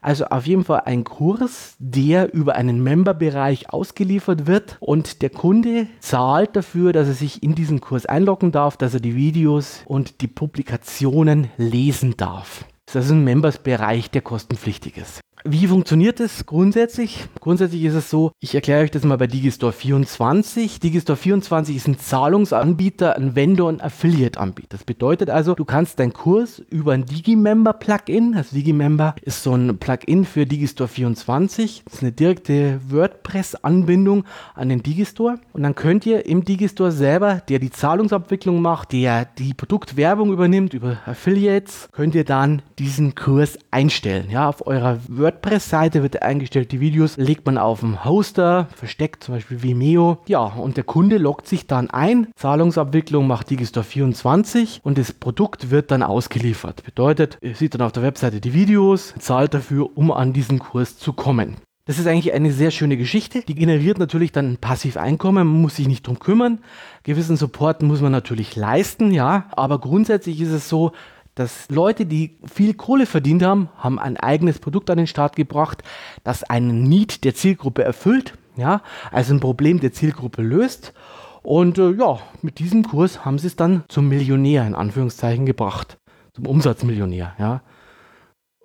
Also 0.00 0.26
auf 0.26 0.46
jeden 0.46 0.64
Fall 0.64 0.82
ein 0.86 1.04
Kurs, 1.04 1.76
der 1.78 2.32
über 2.32 2.54
einen 2.54 2.82
Member-Bereich 2.82 3.70
ausgeliefert 3.70 4.46
wird 4.46 4.78
und 4.80 5.20
der 5.20 5.30
Kunde 5.30 5.86
zahlt 6.00 6.56
dafür, 6.56 6.92
dass 6.92 7.08
er 7.08 7.14
sich 7.14 7.42
in 7.42 7.54
diesen 7.54 7.80
Kurs 7.80 8.06
einloggen 8.06 8.50
darf, 8.50 8.76
dass 8.76 8.94
er 8.94 9.00
die 9.00 9.14
Videos 9.14 9.82
und 9.86 10.22
die 10.22 10.28
Publikationen 10.28 11.50
lesen 11.58 12.16
darf. 12.16 12.64
Das 12.86 13.04
ist 13.04 13.10
ein 13.12 13.24
Members-Bereich, 13.24 14.10
der 14.10 14.22
kostenpflichtig 14.22 14.96
ist. 14.96 15.20
Wie 15.44 15.66
funktioniert 15.66 16.20
es 16.20 16.44
grundsätzlich? 16.44 17.26
Grundsätzlich 17.40 17.84
ist 17.84 17.94
es 17.94 18.10
so, 18.10 18.32
ich 18.40 18.54
erkläre 18.54 18.82
euch 18.82 18.90
das 18.90 19.04
mal 19.04 19.16
bei 19.16 19.26
Digistore 19.26 19.72
24. 19.72 20.80
Digistore 20.80 21.16
24 21.16 21.76
ist 21.76 21.88
ein 21.88 21.98
Zahlungsanbieter, 21.98 23.16
ein 23.16 23.34
Vendor 23.34 23.68
und 23.68 23.82
Affiliate-Anbieter. 23.82 24.68
Das 24.68 24.84
bedeutet 24.84 25.30
also, 25.30 25.54
du 25.54 25.64
kannst 25.64 25.98
deinen 25.98 26.12
Kurs 26.12 26.58
über 26.58 26.92
ein 26.92 27.06
Digimember-Plugin, 27.06 28.34
also 28.36 28.54
Digimember 28.54 29.14
ist 29.22 29.42
so 29.42 29.54
ein 29.54 29.78
Plugin 29.78 30.26
für 30.26 30.44
Digistore 30.44 30.88
24, 30.88 31.84
das 31.86 31.94
ist 31.94 32.02
eine 32.02 32.12
direkte 32.12 32.80
WordPress-Anbindung 32.90 34.24
an 34.54 34.68
den 34.68 34.82
Digistore 34.82 35.38
und 35.54 35.62
dann 35.62 35.74
könnt 35.74 36.04
ihr 36.04 36.26
im 36.26 36.44
Digistore 36.44 36.92
selber, 36.92 37.42
der 37.48 37.60
die 37.60 37.70
Zahlungsabwicklung 37.70 38.60
macht, 38.60 38.92
der 38.92 39.24
die 39.24 39.54
Produktwerbung 39.54 40.32
übernimmt 40.32 40.74
über 40.74 40.98
Affiliates, 41.06 41.88
könnt 41.92 42.14
ihr 42.14 42.24
dann 42.24 42.60
diesen 42.78 43.14
Kurs 43.14 43.58
einstellen. 43.70 44.28
Ja, 44.30 44.46
auf 44.46 44.66
eurer 44.66 44.98
WordPress-Seite 45.30 46.02
wird 46.02 46.22
eingestellt. 46.22 46.72
Die 46.72 46.80
Videos 46.80 47.16
legt 47.16 47.46
man 47.46 47.56
auf 47.56 47.80
dem 47.80 48.04
Hoster, 48.04 48.68
versteckt 48.74 49.22
zum 49.22 49.34
Beispiel 49.34 49.62
Vimeo. 49.62 50.18
Ja, 50.26 50.40
und 50.40 50.76
der 50.76 50.82
Kunde 50.82 51.18
loggt 51.18 51.46
sich 51.46 51.68
dann 51.68 51.88
ein. 51.88 52.26
Zahlungsabwicklung 52.34 53.28
macht 53.28 53.50
Digistore 53.50 53.84
24 53.84 54.80
und 54.82 54.98
das 54.98 55.12
Produkt 55.12 55.70
wird 55.70 55.92
dann 55.92 56.02
ausgeliefert. 56.02 56.82
Bedeutet, 56.82 57.38
ihr 57.42 57.54
seht 57.54 57.74
dann 57.74 57.82
auf 57.82 57.92
der 57.92 58.02
Webseite 58.02 58.40
die 58.40 58.54
Videos, 58.54 59.14
zahlt 59.20 59.54
dafür, 59.54 59.96
um 59.96 60.10
an 60.10 60.32
diesen 60.32 60.58
Kurs 60.58 60.98
zu 60.98 61.12
kommen. 61.12 61.56
Das 61.84 61.98
ist 61.98 62.06
eigentlich 62.06 62.32
eine 62.32 62.52
sehr 62.52 62.72
schöne 62.72 62.96
Geschichte. 62.96 63.42
Die 63.42 63.54
generiert 63.54 63.98
natürlich 63.98 64.32
dann 64.32 64.52
ein 64.52 64.56
Passiveinkommen. 64.58 65.46
Man 65.46 65.62
muss 65.62 65.76
sich 65.76 65.88
nicht 65.88 66.06
drum 66.06 66.18
kümmern. 66.18 66.58
Gewissen 67.04 67.36
Support 67.36 67.82
muss 67.82 68.00
man 68.00 68.12
natürlich 68.12 68.54
leisten, 68.56 69.12
ja. 69.12 69.46
Aber 69.52 69.78
grundsätzlich 69.78 70.40
ist 70.40 70.52
es 70.52 70.68
so, 70.68 70.92
dass 71.34 71.70
Leute, 71.70 72.06
die 72.06 72.38
viel 72.44 72.74
Kohle 72.74 73.06
verdient 73.06 73.42
haben, 73.42 73.68
haben 73.76 73.98
ein 73.98 74.16
eigenes 74.16 74.58
Produkt 74.58 74.90
an 74.90 74.98
den 74.98 75.06
Start 75.06 75.36
gebracht, 75.36 75.82
das 76.24 76.44
einen 76.44 76.82
Need 76.82 77.24
der 77.24 77.34
Zielgruppe 77.34 77.82
erfüllt, 77.82 78.34
ja, 78.56 78.82
also 79.10 79.34
ein 79.34 79.40
Problem 79.40 79.80
der 79.80 79.92
Zielgruppe 79.92 80.42
löst. 80.42 80.92
Und 81.42 81.78
äh, 81.78 81.92
ja, 81.92 82.18
mit 82.42 82.58
diesem 82.58 82.84
Kurs 82.84 83.24
haben 83.24 83.38
sie 83.38 83.46
es 83.46 83.56
dann 83.56 83.84
zum 83.88 84.08
Millionär 84.08 84.66
in 84.66 84.74
Anführungszeichen 84.74 85.46
gebracht, 85.46 85.98
zum 86.34 86.46
Umsatzmillionär, 86.46 87.34
ja. 87.38 87.62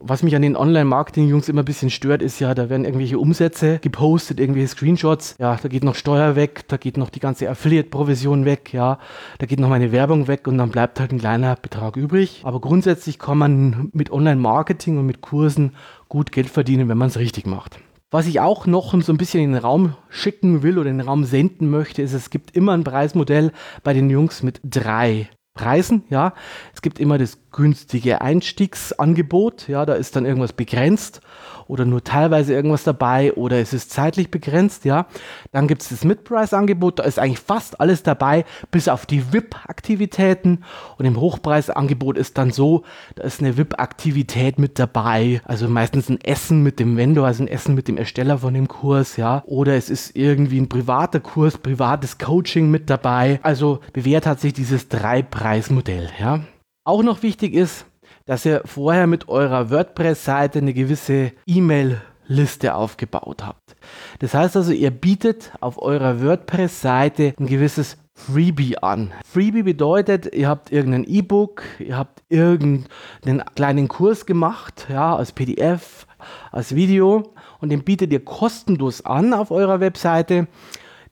Was 0.02 0.24
mich 0.24 0.36
an 0.36 0.42
den 0.42 0.58
Online-Marketing-Jungs 0.58 1.48
immer 1.48 1.64
ein 1.64 1.66
bisschen 1.66 1.90
stört, 1.90 2.22
ist 2.22 2.40
ja, 2.40 2.54
da 2.54 2.70
werden 2.70 2.84
irgendwelche 2.84 3.18
Umsätze 3.18 3.80
gepostet, 3.80 4.40
irgendwelche 4.40 4.68
Screenshots. 4.68 5.36
Ja, 5.40 5.56
da 5.56 5.68
geht 5.70 5.84
noch 5.86 5.96
Steuer 5.96 6.36
weg, 6.36 6.66
da 6.68 6.76
geht 6.78 6.98
noch 6.98 7.10
die 7.10 7.22
ganze 7.22 7.50
Affiliate-Provision 7.50 8.44
weg, 8.44 8.74
ja, 8.74 9.00
da 9.40 9.46
geht 9.46 9.60
noch 9.60 9.70
meine 9.70 9.94
Werbung 9.94 10.28
weg 10.28 10.48
und 10.48 10.58
dann 10.58 10.70
bleibt 10.70 11.00
halt 11.00 11.12
ein 11.12 11.20
kleiner 11.20 11.56
Betrag 11.56 11.96
übrig. 11.96 12.42
Aber 12.44 12.60
grundsätzlich 12.60 13.20
kann 13.20 13.38
man 13.38 13.90
mit 13.94 14.12
Online-Marketing 14.12 14.98
und 14.98 15.06
mit 15.06 15.22
Kursen 15.22 15.72
gut 16.10 16.32
Geld 16.32 16.50
verdienen, 16.50 16.90
wenn 16.90 16.98
man 16.98 17.08
es 17.08 17.18
richtig 17.18 17.48
macht. 17.48 17.80
Was 18.12 18.28
ich 18.28 18.42
auch 18.42 18.68
noch 18.68 18.94
so 19.02 19.12
ein 19.12 19.18
bisschen 19.18 19.42
in 19.42 19.54
den 19.54 19.62
Raum 19.62 19.96
schicken 20.10 20.62
will 20.62 20.78
oder 20.78 20.90
in 20.90 21.00
den 21.00 21.08
Raum 21.08 21.24
senden 21.24 21.70
möchte, 21.70 22.02
ist, 22.02 22.14
es 22.14 22.30
gibt 22.30 22.56
immer 22.56 22.74
ein 22.74 22.84
Preismodell 22.84 23.52
bei 23.84 23.94
den 23.94 24.10
Jungs 24.10 24.44
mit 24.44 24.60
drei 24.64 25.30
Preisen, 25.56 26.04
ja. 26.10 26.34
Es 26.74 26.82
gibt 26.82 27.00
immer 27.00 27.18
das 27.18 27.40
günstige 27.52 28.22
Einstiegsangebot, 28.22 29.68
ja, 29.68 29.86
da 29.86 29.94
ist 29.94 30.16
dann 30.16 30.26
irgendwas 30.26 30.54
begrenzt 30.54 31.22
oder 31.68 31.86
nur 31.86 32.04
teilweise 32.04 32.54
irgendwas 32.54 32.84
dabei 32.84 33.34
oder 33.34 33.60
es 33.60 33.74
ist 33.74 33.92
zeitlich 33.92 34.32
begrenzt, 34.32 34.86
ja. 34.86 35.08
Dann 35.52 35.68
gibt 35.68 35.82
es 35.82 35.90
das 35.90 36.04
Mid-Price-Angebot, 36.04 37.00
da 37.00 37.04
ist 37.04 37.20
eigentlich 37.20 37.40
fast 37.40 37.80
alles 37.80 38.04
dabei, 38.04 38.46
bis 38.72 38.88
auf 38.88 39.06
die 39.06 39.34
VIP-Aktivitäten. 39.34 40.64
Und 40.98 41.06
im 41.06 41.20
Hochpreisangebot 41.20 42.18
ist 42.18 42.38
dann 42.38 42.52
so, 42.52 42.84
da 43.16 43.24
ist 43.24 43.42
eine 43.42 43.58
VIP-Aktivität 43.58 44.60
mit 44.60 44.80
dabei, 44.80 45.42
also 45.46 45.68
meistens 45.68 46.10
ein 46.10 46.22
Essen 46.22 46.64
mit 46.64 46.80
dem 46.80 46.98
Vendor, 46.98 47.26
also 47.26 47.44
ein 47.44 47.48
Essen 47.48 47.76
mit 47.76 47.88
dem 47.88 47.98
Ersteller 47.98 48.40
von 48.40 48.54
dem 48.54 48.68
Kurs, 48.68 49.18
ja. 49.18 49.44
Oder 49.46 49.76
es 49.76 49.90
ist 49.90 50.16
irgendwie 50.16 50.60
ein 50.60 50.70
privater 50.70 51.20
Kurs, 51.20 51.58
privates 51.58 52.18
Coaching 52.18 52.70
mit 52.72 52.90
dabei. 52.90 53.40
Also 53.44 53.80
bewährt 53.94 54.26
hat 54.26 54.40
sich 54.40 54.54
dieses 54.54 54.88
Drei-Preis-Modell, 54.90 56.10
ja. 56.20 56.42
Auch 56.88 57.02
noch 57.02 57.24
wichtig 57.24 57.56
ist, 57.56 57.88
dass 58.26 58.46
ihr 58.46 58.62
vorher 58.66 59.08
mit 59.08 59.30
eurer 59.30 59.70
WordPress-Seite 59.70 60.60
eine 60.60 60.74
gewisse 60.74 61.32
E-Mail-Liste 61.46 62.76
aufgebaut 62.76 63.46
habt. 63.46 63.76
Das 64.20 64.34
heißt 64.34 64.56
also, 64.58 64.72
ihr 64.72 64.92
bietet 64.92 65.52
auf 65.62 65.82
eurer 65.82 66.22
WordPress-Seite 66.22 67.34
ein 67.40 67.48
gewisses 67.48 67.98
Freebie 68.16 68.78
an. 68.78 69.12
Freebie 69.26 69.64
bedeutet, 69.64 70.34
ihr 70.34 70.48
habt 70.48 70.72
irgendein 70.72 71.04
E-Book, 71.04 71.64
ihr 71.80 71.98
habt 71.98 72.24
irgendeinen 72.30 73.44
kleinen 73.56 73.88
Kurs 73.90 74.26
gemacht, 74.26 74.88
ja, 74.90 75.16
als 75.16 75.34
PDF, 75.34 76.08
als 76.52 76.74
Video 76.76 77.34
und 77.60 77.70
den 77.70 77.84
bietet 77.84 78.12
ihr 78.14 78.24
kostenlos 78.24 79.06
an 79.06 79.34
auf 79.34 79.52
eurer 79.52 79.82
Webseite. 79.82 80.48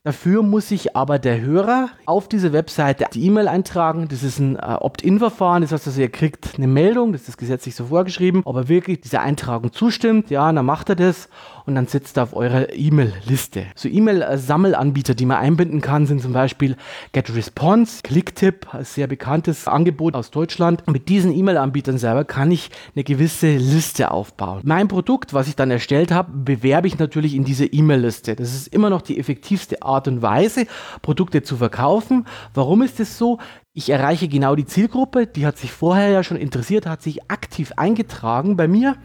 Dafür 0.05 0.43
muss 0.43 0.67
sich 0.67 0.98
aber 0.98 1.17
der 1.17 1.39
Hörer 1.39 1.88
auf 2.05 2.27
diese 2.27 2.51
Webseite 2.51 3.05
die 3.13 3.25
E-Mail 3.25 3.48
eintragen. 3.48 4.10
Das 4.10 4.22
ist 4.22 4.38
ein 4.38 4.57
äh, 4.57 4.75
Opt-in-Verfahren. 4.81 5.62
Das 5.62 5.72
heißt 5.72 5.88
also, 5.88 6.01
er 6.01 6.10
kriegt 6.10 6.55
eine 6.57 6.67
Meldung, 6.67 7.13
das 7.13 7.29
ist 7.29 7.38
gesetzlich 7.38 7.74
so 7.74 7.86
vorgeschrieben, 7.86 8.41
ob 8.43 8.57
er 8.57 8.67
wirklich 8.67 9.00
dieser 9.00 9.22
Eintragung 9.22 9.72
zustimmt. 9.72 10.29
Ja, 10.29 10.51
dann 10.51 10.65
macht 10.65 10.89
er 10.89 10.98
das 10.98 11.29
und 11.65 11.75
dann 11.75 11.88
sitzt 11.88 12.17
er 12.17 12.24
auf 12.24 12.36
eurer 12.36 12.74
E-Mail-Liste. 12.74 13.67
So 13.75 13.88
E-Mail-Sammelanbieter, 13.88 15.15
die 15.15 15.25
man 15.25 15.38
einbinden 15.38 15.79
kann, 15.79 16.05
sind 16.05 16.22
zum 16.22 16.33
Beispiel 16.33 16.75
GetResponse, 17.13 18.01
Clicktip, 18.03 18.74
ein 18.74 18.83
sehr 18.83 19.07
bekanntes 19.07 19.69
Angebot 19.69 20.15
aus 20.15 20.31
Deutschland. 20.31 20.86
Mit 20.86 21.07
diesen 21.07 21.33
E-Mail-Anbietern 21.33 21.98
selber 21.98 22.25
kann 22.25 22.51
ich 22.51 22.72
eine 22.93 23.05
gewisse 23.05 23.55
Liste 23.55 24.12
aufbauen. 24.12 24.63
Mein 24.65 24.89
Produkt, 24.89 25.33
was 25.33 25.48
ich 25.48 25.55
dann 25.55 25.72
erstellt 25.72 26.12
habe, 26.12 26.29
bewerbe 26.33 26.88
ich 26.88 27.00
natürlich 27.00 27.36
in 27.36 27.45
diese 27.45 27.65
E-Mail-Liste. 27.65 28.36
Das 28.36 28.53
ist 28.53 28.67
immer 28.67 28.89
noch 28.89 29.01
die 29.01 29.17
effektivste 29.17 29.81
Art 29.81 29.93
und 30.08 30.22
Weise, 30.22 30.66
Produkte 31.02 31.44
zu 31.44 31.58
verkaufen. 31.58 32.26
Warum 32.54 32.82
ist 32.82 33.00
es 33.00 33.18
so? 33.18 33.40
Ich 33.74 33.90
erreiche 33.90 34.28
genau 34.28 34.56
die 34.56 34.66
Zielgruppe, 34.66 35.26
die 35.26 35.46
hat 35.46 35.58
sich 35.58 35.72
vorher 35.72 36.10
ja 36.10 36.24
schon 36.24 36.38
interessiert, 36.38 36.86
hat 36.86 37.02
sich 37.02 37.32
aktiv 37.32 37.74
eingetragen 37.76 38.56
bei 38.56 38.68
mir 38.68 38.96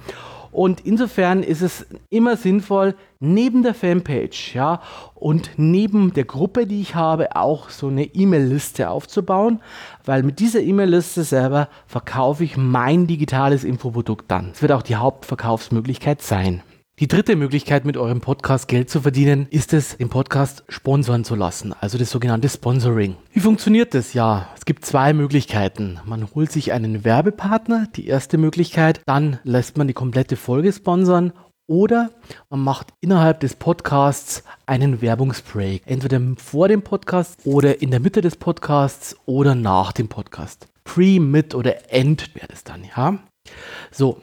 und 0.51 0.81
insofern 0.81 1.43
ist 1.43 1.63
es 1.63 1.87
immer 2.09 2.37
sinnvoll, 2.37 2.95
neben 3.21 3.63
der 3.63 3.75
Fanpage, 3.75 4.55
ja, 4.55 4.81
und 5.15 5.51
neben 5.57 6.13
der 6.15 6.25
Gruppe, 6.25 6.67
die 6.67 6.81
ich 6.81 6.95
habe, 6.95 7.37
auch 7.37 7.71
so 7.71 7.89
eine 7.89 8.05
E-Mail-Liste 8.05 8.91
aufzubauen, 8.91 9.61
weil 10.05 10.23
mit 10.23 10.39
dieser 10.39 10.61
E-Mail-Liste 10.61 11.25
selber 11.25 11.69
verkaufe 11.87 12.45
ich 12.45 12.57
mein 12.57 13.07
digitales 13.07 13.65
Infoprodukt 13.65 14.31
dann. 14.31 14.51
Es 14.53 14.63
wird 14.63 14.73
auch 14.73 14.83
die 14.83 14.97
Hauptverkaufsmöglichkeit 14.97 16.23
sein. 16.23 16.63
Die 17.01 17.07
dritte 17.07 17.37
Möglichkeit, 17.37 17.85
mit 17.85 17.97
eurem 17.97 18.21
Podcast 18.21 18.67
Geld 18.67 18.91
zu 18.91 19.03
verdienen, 19.03 19.47
ist 19.51 19.73
es, 19.73 19.99
den 19.99 20.09
Podcast 20.09 20.65
sponsoren 20.69 21.23
zu 21.23 21.37
lassen, 21.37 21.73
also 21.73 21.97
das 21.97 22.11
sogenannte 22.11 22.49
Sponsoring. 22.49 23.15
Wie 23.33 23.39
funktioniert 23.39 23.95
das? 23.95 24.15
Ja, 24.15 24.49
es 24.57 24.65
gibt 24.65 24.85
zwei 24.85 25.13
Möglichkeiten. 25.13 26.01
Man 26.07 26.27
holt 26.35 26.51
sich 26.51 26.73
einen 26.73 27.05
Werbepartner, 27.05 27.87
die 27.95 28.09
erste 28.09 28.37
Möglichkeit, 28.37 29.01
dann 29.07 29.39
lässt 29.45 29.79
man 29.79 29.87
die 29.87 29.95
komplette 29.95 30.35
Folge 30.35 30.73
sponsern 30.73 31.33
oder 31.69 32.11
man 32.51 32.65
macht 32.65 32.89
innerhalb 33.01 33.39
des 33.39 33.55
Podcasts 33.55 34.43
einen 34.67 35.01
Werbungsbreak. 35.01 35.83
Entweder 35.87 36.21
vor 36.37 36.67
dem 36.67 36.83
Podcast 36.83 37.39
oder 37.45 37.81
in 37.81 37.93
der 37.93 38.01
Mitte 38.01 38.23
des 38.23 38.35
Podcasts 38.35 39.15
oder 39.25 39.55
nach 39.55 39.93
dem 39.93 40.09
Podcast. 40.09 40.67
Pre, 40.83 41.21
Mid 41.21 41.55
oder 41.55 41.93
End 41.93 42.35
wäre 42.35 42.49
das 42.49 42.65
dann, 42.65 42.83
ja. 42.97 43.21
So, 43.93 44.21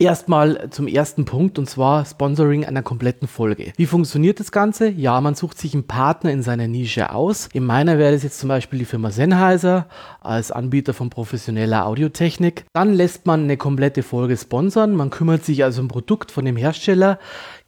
Erstmal 0.00 0.70
zum 0.70 0.88
ersten 0.88 1.26
Punkt 1.26 1.58
und 1.58 1.68
zwar 1.68 2.06
Sponsoring 2.06 2.64
einer 2.64 2.82
kompletten 2.82 3.28
Folge. 3.28 3.74
Wie 3.76 3.84
funktioniert 3.84 4.40
das 4.40 4.50
Ganze? 4.50 4.88
Ja, 4.88 5.20
man 5.20 5.34
sucht 5.34 5.58
sich 5.58 5.74
einen 5.74 5.86
Partner 5.86 6.30
in 6.30 6.42
seiner 6.42 6.68
Nische 6.68 7.12
aus. 7.12 7.50
In 7.52 7.66
meiner 7.66 7.98
wäre 7.98 8.14
das 8.14 8.22
jetzt 8.22 8.38
zum 8.38 8.48
Beispiel 8.48 8.78
die 8.78 8.86
Firma 8.86 9.10
Sennheiser 9.10 9.88
als 10.22 10.52
Anbieter 10.52 10.94
von 10.94 11.10
professioneller 11.10 11.84
Audiotechnik. 11.84 12.64
Dann 12.72 12.94
lässt 12.94 13.26
man 13.26 13.42
eine 13.42 13.58
komplette 13.58 14.02
Folge 14.02 14.38
sponsern. 14.38 14.96
Man 14.96 15.10
kümmert 15.10 15.44
sich 15.44 15.64
also 15.64 15.82
um 15.82 15.88
Produkt 15.88 16.30
von 16.30 16.46
dem 16.46 16.56
Hersteller, 16.56 17.18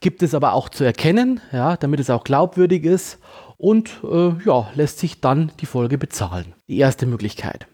gibt 0.00 0.22
es 0.22 0.34
aber 0.34 0.54
auch 0.54 0.70
zu 0.70 0.84
erkennen, 0.84 1.42
ja, 1.52 1.76
damit 1.76 2.00
es 2.00 2.08
auch 2.08 2.24
glaubwürdig 2.24 2.84
ist 2.84 3.18
und 3.58 3.90
äh, 4.10 4.32
ja, 4.46 4.70
lässt 4.74 5.00
sich 5.00 5.20
dann 5.20 5.52
die 5.60 5.66
Folge 5.66 5.98
bezahlen. 5.98 6.54
Die 6.66 6.78
erste 6.78 7.04
Möglichkeit. 7.04 7.66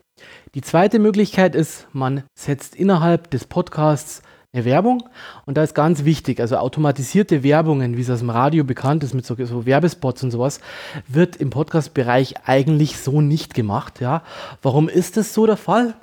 Die 0.57 0.63
zweite 0.63 0.99
Möglichkeit 0.99 1.55
ist, 1.55 1.87
man 1.93 2.25
setzt 2.35 2.75
innerhalb 2.75 3.31
des 3.31 3.45
Podcasts 3.45 4.23
eine 4.59 4.65
Werbung. 4.65 5.05
Und 5.47 5.57
da 5.57 5.63
ist 5.63 5.75
ganz 5.75 6.05
wichtig, 6.05 6.41
also 6.41 6.57
automatisierte 6.57 7.43
Werbungen, 7.43 7.97
wie 7.97 8.03
es 8.03 8.11
aus 8.11 8.19
dem 8.19 8.31
Radio 8.31 8.65
bekannt 8.65 9.05
ist, 9.05 9.15
mit 9.15 9.25
so, 9.25 9.37
so 9.45 9.67
Werbespots 9.67 10.23
und 10.25 10.31
sowas, 10.31 10.61
wird 11.07 11.37
im 11.37 11.51
Podcast-Bereich 11.51 12.35
eigentlich 12.45 12.99
so 12.99 13.21
nicht 13.21 13.55
gemacht. 13.55 14.01
Ja. 14.01 14.23
Warum 14.63 14.89
ist 14.89 15.17
das 15.17 15.35
so 15.35 15.47
der 15.47 15.57
Fall? 15.57 15.95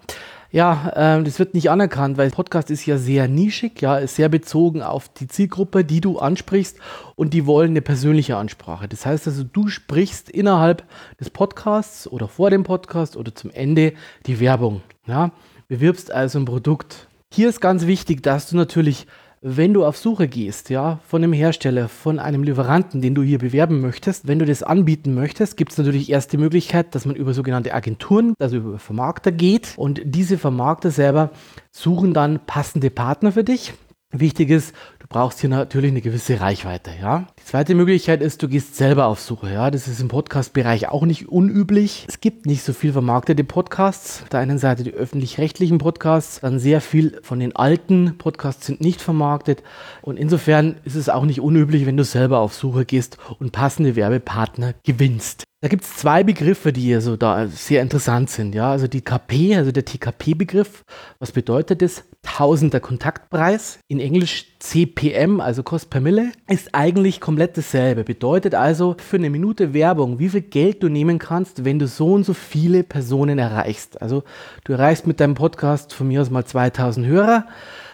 Ja, 0.51 1.17
äh, 1.17 1.23
das 1.23 1.37
wird 1.37 1.53
nicht 1.53 1.69
anerkannt, 1.69 2.17
weil 2.17 2.29
Podcast 2.31 2.71
ist 2.71 2.85
ja 2.85 2.97
sehr 2.97 3.27
nischig, 3.27 3.81
ja, 3.81 3.97
ist 3.97 4.15
sehr 4.15 4.29
bezogen 4.29 4.81
auf 4.81 5.09
die 5.09 5.27
Zielgruppe, 5.27 5.83
die 5.83 5.99
du 5.99 6.17
ansprichst 6.17 6.77
und 7.15 7.33
die 7.33 7.45
wollen 7.45 7.71
eine 7.71 7.81
persönliche 7.81 8.37
Ansprache. 8.37 8.87
Das 8.87 9.05
heißt 9.05 9.27
also, 9.27 9.43
du 9.43 9.67
sprichst 9.67 10.29
innerhalb 10.29 10.85
des 11.19 11.29
Podcasts 11.29 12.07
oder 12.07 12.29
vor 12.29 12.51
dem 12.51 12.63
Podcast 12.63 13.17
oder 13.17 13.35
zum 13.35 13.51
Ende 13.51 13.93
die 14.27 14.39
Werbung. 14.39 14.81
Ja, 15.05 15.31
bewirbst 15.67 16.09
also 16.09 16.39
ein 16.39 16.45
Produkt. 16.45 17.07
Hier 17.35 17.49
ist 17.49 17.59
ganz 17.59 17.85
wichtig, 17.85 18.23
dass 18.23 18.49
du 18.49 18.55
natürlich, 18.55 19.07
wenn 19.41 19.73
du 19.73 19.83
auf 19.83 19.97
Suche 19.97 20.29
gehst, 20.29 20.69
ja, 20.69 21.01
von 21.05 21.21
einem 21.21 21.33
Hersteller, 21.33 21.89
von 21.89 22.17
einem 22.17 22.43
Lieferanten, 22.43 23.01
den 23.01 23.13
du 23.13 23.23
hier 23.23 23.39
bewerben 23.39 23.81
möchtest, 23.81 24.29
wenn 24.29 24.39
du 24.39 24.45
das 24.45 24.63
anbieten 24.63 25.13
möchtest, 25.13 25.57
gibt 25.57 25.73
es 25.73 25.77
natürlich 25.77 26.09
erst 26.09 26.31
die 26.31 26.37
Möglichkeit, 26.37 26.95
dass 26.95 27.05
man 27.05 27.17
über 27.17 27.33
sogenannte 27.33 27.73
Agenturen, 27.73 28.35
also 28.39 28.55
über 28.55 28.79
Vermarkter 28.79 29.33
geht 29.33 29.73
und 29.75 29.99
diese 30.05 30.37
Vermarkter 30.37 30.91
selber 30.91 31.31
suchen 31.71 32.13
dann 32.13 32.39
passende 32.45 32.89
Partner 32.89 33.33
für 33.33 33.43
dich. 33.43 33.73
Wichtig 34.13 34.49
ist, 34.49 34.73
Du 35.05 35.09
brauchst 35.09 35.39
hier 35.39 35.51
natürlich 35.51 35.91
eine 35.91 36.01
gewisse 36.01 36.41
Reichweite, 36.41 36.89
ja. 36.99 37.27
Die 37.39 37.45
zweite 37.45 37.75
Möglichkeit 37.75 38.23
ist, 38.23 38.41
du 38.41 38.47
gehst 38.47 38.75
selber 38.75 39.05
auf 39.05 39.19
Suche, 39.19 39.53
ja. 39.53 39.69
Das 39.69 39.87
ist 39.87 39.99
im 39.99 40.07
Podcast-Bereich 40.07 40.89
auch 40.89 41.03
nicht 41.03 41.29
unüblich. 41.29 42.05
Es 42.09 42.21
gibt 42.21 42.47
nicht 42.47 42.63
so 42.63 42.73
viel 42.73 42.91
vermarktete 42.91 43.43
Podcasts. 43.43 44.23
Auf 44.23 44.29
der 44.29 44.39
einen 44.39 44.57
Seite 44.57 44.83
die 44.83 44.93
öffentlich-rechtlichen 44.93 45.77
Podcasts, 45.77 46.39
dann 46.39 46.57
sehr 46.57 46.81
viel 46.81 47.19
von 47.21 47.39
den 47.39 47.55
alten 47.55 48.17
Podcasts 48.17 48.65
sind 48.65 48.81
nicht 48.81 48.99
vermarktet. 48.99 49.61
Und 50.01 50.17
insofern 50.17 50.77
ist 50.85 50.95
es 50.95 51.07
auch 51.07 51.25
nicht 51.25 51.39
unüblich, 51.39 51.85
wenn 51.85 51.97
du 51.97 52.03
selber 52.03 52.39
auf 52.39 52.55
Suche 52.55 52.83
gehst 52.83 53.19
und 53.37 53.51
passende 53.51 53.95
Werbepartner 53.95 54.73
gewinnst. 54.83 55.43
Da 55.65 55.69
gibt 55.69 55.83
es 55.83 55.95
zwei 55.95 56.23
Begriffe, 56.23 56.71
die 56.71 56.81
hier 56.81 57.01
so 57.01 57.17
da 57.17 57.47
sehr 57.47 57.81
interessant 57.81 58.29
sind. 58.29 58.53
Ja, 58.53 58.69
also 58.69 58.87
die 58.87 59.01
KP, 59.01 59.55
also 59.55 59.71
der 59.71 59.83
TKP-Begriff. 59.83 60.83
Was 61.17 61.31
bedeutet 61.31 61.81
das? 61.81 62.03
Tausender 62.21 62.79
Kontaktpreis. 62.79 63.79
In 63.87 63.99
Englisch 63.99 64.45
CPM, 64.59 65.41
also 65.41 65.63
Cost 65.63 65.89
per 65.89 66.01
Mille, 66.01 66.33
ist 66.47 66.75
eigentlich 66.75 67.19
komplett 67.19 67.57
dasselbe. 67.57 68.03
Bedeutet 68.03 68.53
also 68.53 68.95
für 68.99 69.17
eine 69.17 69.31
Minute 69.31 69.73
Werbung, 69.73 70.19
wie 70.19 70.29
viel 70.29 70.41
Geld 70.41 70.83
du 70.83 70.87
nehmen 70.87 71.17
kannst, 71.17 71.65
wenn 71.65 71.79
du 71.79 71.87
so 71.87 72.13
und 72.13 72.25
so 72.25 72.35
viele 72.35 72.83
Personen 72.83 73.39
erreichst. 73.39 73.99
Also 74.03 74.23
du 74.65 74.73
erreichst 74.73 75.07
mit 75.07 75.19
deinem 75.19 75.33
Podcast 75.33 75.93
von 75.93 76.07
mir 76.07 76.21
aus 76.21 76.29
mal 76.29 76.45
2000 76.45 77.07
Hörer. 77.07 77.47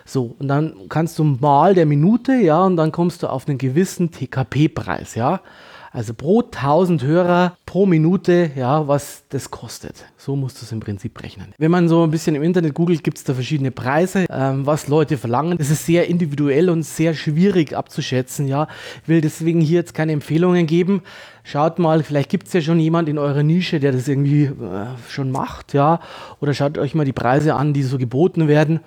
So, 0.03 0.35
und 0.39 0.49
dann 0.49 0.89
kannst 0.89 1.17
du 1.19 1.23
mal 1.23 1.73
der 1.73 1.85
Minute, 1.85 2.33
ja, 2.33 2.65
und 2.65 2.75
dann 2.75 2.91
kommst 2.91 3.23
du 3.23 3.27
auf 3.27 3.47
einen 3.47 3.57
gewissen 3.57 4.11
TKP-Preis, 4.11 5.15
ja. 5.15 5.39
Also 5.93 6.13
pro 6.13 6.41
1000 6.41 7.03
Hörer 7.03 7.57
pro 7.65 7.86
Minute, 7.86 8.51
ja, 8.55 8.88
was 8.88 9.25
das 9.27 9.51
kostet. 9.51 10.05
So 10.15 10.38
musst 10.38 10.62
du 10.62 10.65
es 10.65 10.71
im 10.71 10.79
Prinzip 10.79 11.21
rechnen. 11.21 11.53
Wenn 11.57 11.69
man 11.69 11.89
so 11.89 12.03
ein 12.03 12.12
bisschen 12.12 12.33
im 12.33 12.43
Internet 12.43 12.74
googelt, 12.74 13.03
gibt 13.03 13.17
es 13.17 13.25
da 13.25 13.33
verschiedene 13.33 13.71
Preise, 13.71 14.25
ähm, 14.29 14.65
was 14.65 14.88
Leute 14.88 15.17
verlangen. 15.17 15.57
Das 15.57 15.69
ist 15.69 15.86
sehr 15.86 16.07
individuell 16.07 16.69
und 16.69 16.83
sehr 16.83 17.13
schwierig 17.13 17.75
abzuschätzen, 17.75 18.48
ja. 18.48 18.69
Ich 19.03 19.10
will 19.10 19.19
deswegen 19.19 19.60
hier 19.60 19.79
jetzt 19.79 19.93
keine 19.93 20.13
Empfehlungen 20.13 20.65
geben. 20.65 21.01
Schaut 21.43 21.77
mal, 21.77 22.03
vielleicht 22.03 22.29
gibt 22.29 22.48
es 22.48 22.53
ja 22.53 22.62
schon 22.62 22.79
jemand 22.79 23.10
in 23.10 23.17
eurer 23.17 23.43
Nische, 23.43 23.81
der 23.81 23.91
das 23.91 24.07
irgendwie 24.07 24.45
äh, 24.45 24.86
schon 25.10 25.29
macht, 25.29 25.74
ja. 25.74 26.00
Oder 26.39 26.53
schaut 26.53 26.77
euch 26.77 26.95
mal 26.95 27.03
die 27.03 27.12
Preise 27.12 27.55
an, 27.55 27.74
die 27.74 27.83
so 27.83 27.98
geboten 27.98 28.48
werden. 28.48 28.79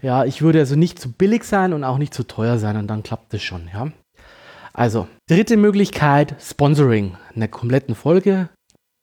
Ja, 0.00 0.24
ich 0.24 0.42
würde 0.42 0.60
also 0.60 0.76
nicht 0.76 1.00
zu 1.00 1.10
billig 1.10 1.42
sein 1.42 1.72
und 1.72 1.82
auch 1.82 1.98
nicht 1.98 2.14
zu 2.14 2.22
teuer 2.22 2.58
sein 2.58 2.76
und 2.76 2.86
dann 2.86 3.02
klappt 3.02 3.34
das 3.34 3.42
schon, 3.42 3.68
ja. 3.74 3.90
Also, 4.72 5.06
dritte 5.28 5.56
Möglichkeit, 5.56 6.36
Sponsoring. 6.40 7.16
Eine 7.34 7.48
kompletten 7.48 7.94
Folge, 7.94 8.48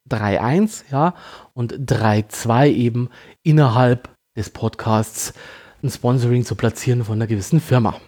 3.1, 0.10 0.86
ja, 0.92 1.14
und 1.54 1.74
3.2 1.74 2.70
eben 2.70 3.10
innerhalb 3.44 4.10
des 4.36 4.50
Podcasts 4.50 5.34
ein 5.84 5.90
Sponsoring 5.90 6.44
zu 6.44 6.56
platzieren 6.56 7.04
von 7.04 7.16
einer 7.16 7.28
gewissen 7.28 7.62
Firma. 7.62 8.00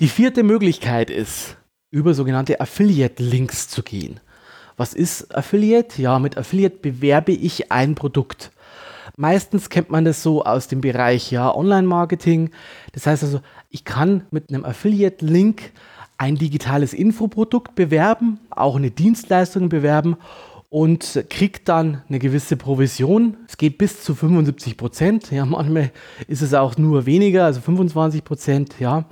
Die 0.00 0.08
vierte 0.08 0.42
Möglichkeit 0.42 1.10
ist, 1.10 1.56
über 1.92 2.14
sogenannte 2.14 2.60
Affiliate-Links 2.60 3.68
zu 3.68 3.82
gehen. 3.82 4.20
Was 4.76 4.94
ist 4.94 5.34
Affiliate? 5.34 6.00
Ja, 6.00 6.18
mit 6.18 6.38
Affiliate 6.38 6.78
bewerbe 6.78 7.32
ich 7.32 7.70
ein 7.70 7.94
Produkt. 7.94 8.50
Meistens 9.16 9.68
kennt 9.68 9.90
man 9.90 10.04
das 10.04 10.22
so 10.22 10.44
aus 10.44 10.68
dem 10.68 10.80
Bereich 10.80 11.30
ja, 11.30 11.54
Online-Marketing. 11.54 12.50
Das 12.92 13.06
heißt 13.06 13.22
also, 13.22 13.40
ich 13.68 13.84
kann 13.84 14.26
mit 14.30 14.48
einem 14.48 14.64
Affiliate-Link 14.64 15.72
ein 16.20 16.36
digitales 16.36 16.92
Infoprodukt 16.92 17.74
bewerben, 17.74 18.40
auch 18.50 18.76
eine 18.76 18.90
Dienstleistung 18.90 19.70
bewerben 19.70 20.18
und 20.68 21.24
kriegt 21.30 21.66
dann 21.70 22.02
eine 22.10 22.18
gewisse 22.18 22.58
Provision. 22.58 23.38
Es 23.48 23.56
geht 23.56 23.78
bis 23.78 24.04
zu 24.04 24.14
75 24.14 24.76
Prozent. 24.76 25.30
Ja, 25.30 25.46
manchmal 25.46 25.92
ist 26.28 26.42
es 26.42 26.52
auch 26.52 26.76
nur 26.76 27.06
weniger, 27.06 27.46
also 27.46 27.62
25 27.62 28.22
Prozent. 28.22 28.74
Ja, 28.78 29.06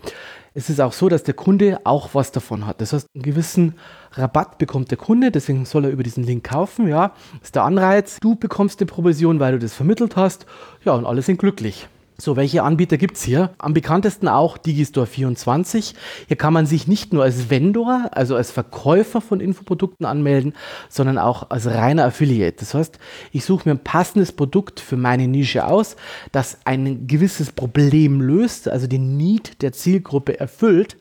es 0.52 0.68
ist 0.68 0.82
auch 0.82 0.92
so, 0.92 1.08
dass 1.08 1.22
der 1.22 1.32
Kunde 1.32 1.80
auch 1.84 2.10
was 2.12 2.30
davon 2.30 2.66
hat. 2.66 2.82
Das 2.82 2.92
heißt, 2.92 3.06
einen 3.14 3.22
gewissen 3.22 3.76
Rabatt 4.12 4.58
bekommt 4.58 4.90
der 4.90 4.98
Kunde, 4.98 5.30
deswegen 5.30 5.64
soll 5.64 5.86
er 5.86 5.90
über 5.90 6.02
diesen 6.02 6.24
Link 6.24 6.44
kaufen. 6.44 6.88
Ja, 6.88 7.12
das 7.38 7.48
ist 7.48 7.54
der 7.54 7.64
Anreiz. 7.64 8.18
Du 8.20 8.34
bekommst 8.34 8.80
eine 8.80 8.86
Provision, 8.86 9.40
weil 9.40 9.52
du 9.52 9.60
das 9.60 9.72
vermittelt 9.72 10.14
hast. 10.14 10.44
Ja, 10.84 10.92
und 10.92 11.06
alle 11.06 11.22
sind 11.22 11.38
glücklich. 11.38 11.88
So, 12.20 12.36
welche 12.36 12.64
Anbieter 12.64 12.96
gibt 12.96 13.16
es 13.16 13.22
hier? 13.22 13.54
Am 13.58 13.74
bekanntesten 13.74 14.26
auch 14.26 14.58
Digistore24. 14.58 15.94
Hier 16.26 16.36
kann 16.36 16.52
man 16.52 16.66
sich 16.66 16.88
nicht 16.88 17.12
nur 17.12 17.22
als 17.22 17.48
Vendor, 17.48 18.10
also 18.10 18.34
als 18.34 18.50
Verkäufer 18.50 19.20
von 19.20 19.38
Infoprodukten 19.38 20.04
anmelden, 20.04 20.54
sondern 20.88 21.16
auch 21.16 21.50
als 21.50 21.66
reiner 21.66 22.06
Affiliate. 22.06 22.56
Das 22.58 22.74
heißt, 22.74 22.98
ich 23.30 23.44
suche 23.44 23.68
mir 23.68 23.76
ein 23.76 23.84
passendes 23.84 24.32
Produkt 24.32 24.80
für 24.80 24.96
meine 24.96 25.28
Nische 25.28 25.64
aus, 25.64 25.94
das 26.32 26.58
ein 26.64 27.06
gewisses 27.06 27.52
Problem 27.52 28.20
löst, 28.20 28.68
also 28.68 28.88
den 28.88 29.16
Need 29.16 29.62
der 29.62 29.70
Zielgruppe 29.72 30.40
erfüllt 30.40 30.96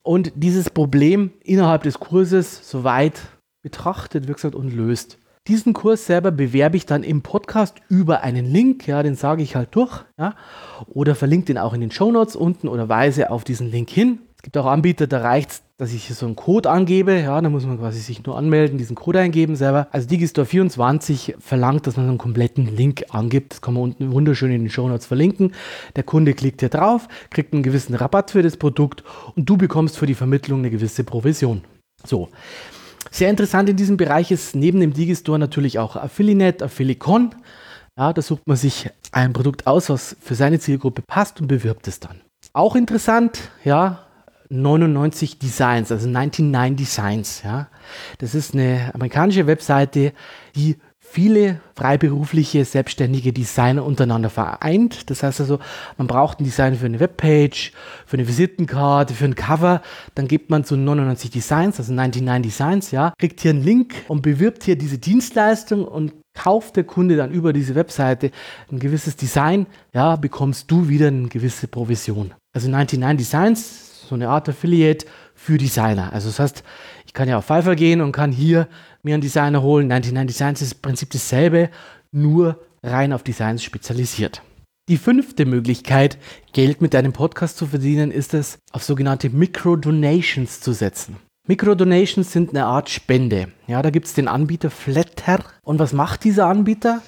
und 0.00 0.32
dieses 0.36 0.70
Problem 0.70 1.32
innerhalb 1.44 1.82
des 1.82 2.00
Kurses 2.00 2.66
soweit 2.66 3.20
betrachtet, 3.60 4.26
wie 4.26 4.56
und 4.56 4.72
löst. 4.72 5.18
Diesen 5.48 5.74
Kurs 5.74 6.06
selber 6.06 6.32
bewerbe 6.32 6.76
ich 6.76 6.86
dann 6.86 7.04
im 7.04 7.22
Podcast 7.22 7.76
über 7.88 8.22
einen 8.22 8.46
Link, 8.46 8.88
ja, 8.88 9.04
den 9.04 9.14
sage 9.14 9.44
ich 9.44 9.54
halt 9.54 9.68
durch, 9.76 10.04
ja, 10.18 10.34
oder 10.88 11.14
verlinke 11.14 11.46
den 11.46 11.58
auch 11.58 11.72
in 11.72 11.80
den 11.80 11.92
Show 11.92 12.10
Notes 12.10 12.34
unten 12.34 12.66
oder 12.66 12.88
weise 12.88 13.30
auf 13.30 13.44
diesen 13.44 13.70
Link 13.70 13.88
hin. 13.88 14.18
Es 14.36 14.42
gibt 14.42 14.58
auch 14.58 14.66
Anbieter, 14.66 15.06
da 15.06 15.20
reicht 15.20 15.50
es, 15.50 15.62
dass 15.78 15.92
ich 15.92 16.12
so 16.12 16.26
einen 16.26 16.34
Code 16.34 16.68
angebe, 16.68 17.20
ja, 17.20 17.40
da 17.40 17.48
muss 17.48 17.64
man 17.64 17.78
quasi 17.78 18.00
sich 18.00 18.24
nur 18.24 18.36
anmelden, 18.36 18.76
diesen 18.76 18.96
Code 18.96 19.20
eingeben 19.20 19.54
selber. 19.54 19.86
Also 19.92 20.08
Digistore 20.08 20.46
24 20.46 21.36
verlangt, 21.38 21.86
dass 21.86 21.96
man 21.96 22.08
einen 22.08 22.18
kompletten 22.18 22.74
Link 22.74 23.04
angibt. 23.10 23.52
Das 23.52 23.60
kann 23.60 23.74
man 23.74 23.84
unten 23.84 24.12
wunderschön 24.12 24.50
in 24.50 24.62
den 24.64 24.70
Show 24.70 24.88
Notes 24.88 25.06
verlinken. 25.06 25.52
Der 25.94 26.02
Kunde 26.02 26.34
klickt 26.34 26.58
hier 26.58 26.70
drauf, 26.70 27.06
kriegt 27.30 27.52
einen 27.52 27.62
gewissen 27.62 27.94
Rabatt 27.94 28.32
für 28.32 28.42
das 28.42 28.56
Produkt 28.56 29.04
und 29.36 29.48
du 29.48 29.56
bekommst 29.56 29.96
für 29.96 30.06
die 30.06 30.14
Vermittlung 30.14 30.58
eine 30.60 30.70
gewisse 30.70 31.04
Provision. 31.04 31.62
So. 32.04 32.28
Sehr 33.16 33.30
interessant 33.30 33.66
in 33.70 33.76
diesem 33.76 33.96
Bereich 33.96 34.30
ist 34.30 34.54
neben 34.54 34.78
dem 34.78 34.92
Digistore 34.92 35.38
natürlich 35.38 35.78
auch 35.78 35.96
Affiliate, 35.96 36.62
Affilicon. 36.62 37.34
Ja, 37.96 38.12
da 38.12 38.20
sucht 38.20 38.46
man 38.46 38.58
sich 38.58 38.90
ein 39.10 39.32
Produkt 39.32 39.66
aus, 39.66 39.88
was 39.88 40.18
für 40.20 40.34
seine 40.34 40.60
Zielgruppe 40.60 41.00
passt 41.00 41.40
und 41.40 41.46
bewirbt 41.46 41.88
es 41.88 41.98
dann. 41.98 42.20
Auch 42.52 42.76
interessant, 42.76 43.40
ja, 43.64 44.00
99 44.50 45.38
Designs, 45.38 45.90
also 45.90 46.06
99 46.06 46.76
Designs, 46.76 47.42
ja. 47.42 47.68
Das 48.18 48.34
ist 48.34 48.52
eine 48.52 48.90
amerikanische 48.92 49.46
Webseite, 49.46 50.12
die 50.54 50.76
viele 51.08 51.60
freiberufliche, 51.74 52.64
selbstständige 52.64 53.32
Designer 53.32 53.84
untereinander 53.84 54.30
vereint. 54.30 55.08
Das 55.10 55.22
heißt 55.22 55.40
also, 55.40 55.58
man 55.96 56.06
braucht 56.06 56.40
ein 56.40 56.44
Design 56.44 56.74
für 56.74 56.86
eine 56.86 57.00
Webpage, 57.00 57.72
für 58.06 58.16
eine 58.16 58.28
Visitenkarte, 58.28 59.14
für 59.14 59.24
ein 59.24 59.34
Cover. 59.34 59.82
Dann 60.14 60.28
gibt 60.28 60.50
man 60.50 60.64
zu 60.64 60.76
99 60.76 61.30
Designs, 61.30 61.78
also 61.78 61.92
99 61.92 62.52
Designs, 62.52 62.90
ja, 62.90 63.12
kriegt 63.18 63.40
hier 63.40 63.52
einen 63.52 63.62
Link 63.62 63.94
und 64.08 64.22
bewirbt 64.22 64.64
hier 64.64 64.76
diese 64.76 64.98
Dienstleistung 64.98 65.84
und 65.84 66.12
kauft 66.34 66.76
der 66.76 66.84
Kunde 66.84 67.16
dann 67.16 67.30
über 67.30 67.52
diese 67.52 67.74
Webseite 67.74 68.30
ein 68.70 68.78
gewisses 68.78 69.16
Design, 69.16 69.66
ja, 69.94 70.16
bekommst 70.16 70.70
du 70.70 70.88
wieder 70.88 71.08
eine 71.08 71.28
gewisse 71.28 71.68
Provision. 71.68 72.34
Also 72.52 72.68
99 72.68 73.26
Designs, 73.26 74.08
so 74.08 74.14
eine 74.14 74.28
Art 74.28 74.48
Affiliate 74.48 75.06
für 75.36 75.58
Designer. 75.58 76.12
Also 76.12 76.28
das 76.28 76.40
heißt, 76.40 76.64
ich 77.06 77.12
kann 77.12 77.28
ja 77.28 77.38
auf 77.38 77.44
Fiverr 77.44 77.76
gehen 77.76 78.00
und 78.00 78.12
kann 78.12 78.32
hier 78.32 78.66
mir 79.02 79.14
einen 79.14 79.20
Designer 79.20 79.62
holen. 79.62 79.86
99 79.86 80.26
Designs 80.26 80.62
ist 80.62 80.72
im 80.72 80.82
Prinzip 80.82 81.10
dasselbe, 81.10 81.70
nur 82.10 82.60
rein 82.82 83.12
auf 83.12 83.22
Designs 83.22 83.62
spezialisiert. 83.62 84.42
Die 84.88 84.96
fünfte 84.96 85.46
Möglichkeit, 85.46 86.18
Geld 86.52 86.80
mit 86.80 86.94
deinem 86.94 87.12
Podcast 87.12 87.58
zu 87.58 87.66
verdienen, 87.66 88.10
ist 88.10 88.34
es, 88.34 88.58
auf 88.72 88.84
sogenannte 88.84 89.30
Micro-Donations 89.30 90.60
zu 90.60 90.72
setzen. 90.72 91.16
Micro-Donations 91.48 92.32
sind 92.32 92.50
eine 92.50 92.66
Art 92.66 92.88
Spende. 92.88 93.48
Ja, 93.66 93.82
da 93.82 93.90
gibt 93.90 94.06
es 94.06 94.14
den 94.14 94.28
Anbieter 94.28 94.70
Flatter. 94.70 95.44
Und 95.62 95.78
was 95.78 95.92
macht 95.92 96.24
dieser 96.24 96.46
Anbieter? 96.46 97.02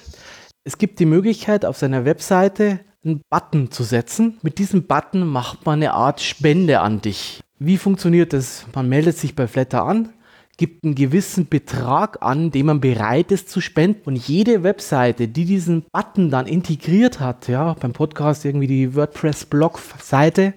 Es 0.65 0.77
gibt 0.77 0.99
die 0.99 1.05
Möglichkeit, 1.05 1.65
auf 1.65 1.77
seiner 1.77 2.05
Webseite 2.05 2.81
einen 3.03 3.21
Button 3.29 3.71
zu 3.71 3.83
setzen. 3.83 4.37
Mit 4.41 4.59
diesem 4.59 4.85
Button 4.85 5.25
macht 5.25 5.65
man 5.65 5.79
eine 5.79 5.93
Art 5.93 6.21
Spende 6.21 6.81
an 6.81 7.01
dich. 7.01 7.41
Wie 7.61 7.77
funktioniert 7.77 8.31
das? 8.31 8.65
Man 8.73 8.87
meldet 8.87 9.17
sich 9.17 9.35
bei 9.35 9.45
Flatter 9.45 9.83
an, 9.83 10.13
gibt 10.55 10.85
einen 10.85 10.95
gewissen 10.95 11.49
Betrag 11.49 12.21
an, 12.21 12.51
den 12.51 12.67
man 12.67 12.79
bereit 12.79 13.33
ist 13.33 13.49
zu 13.49 13.59
spenden. 13.59 14.03
Und 14.05 14.15
jede 14.15 14.63
Webseite, 14.63 15.27
die 15.27 15.43
diesen 15.43 15.83
Button 15.91 16.29
dann 16.29 16.47
integriert 16.47 17.19
hat, 17.19 17.49
ja, 17.49 17.73
beim 17.73 17.91
Podcast 17.91 18.45
irgendwie 18.45 18.67
die 18.67 18.95
WordPress-Blog-Seite, 18.95 20.53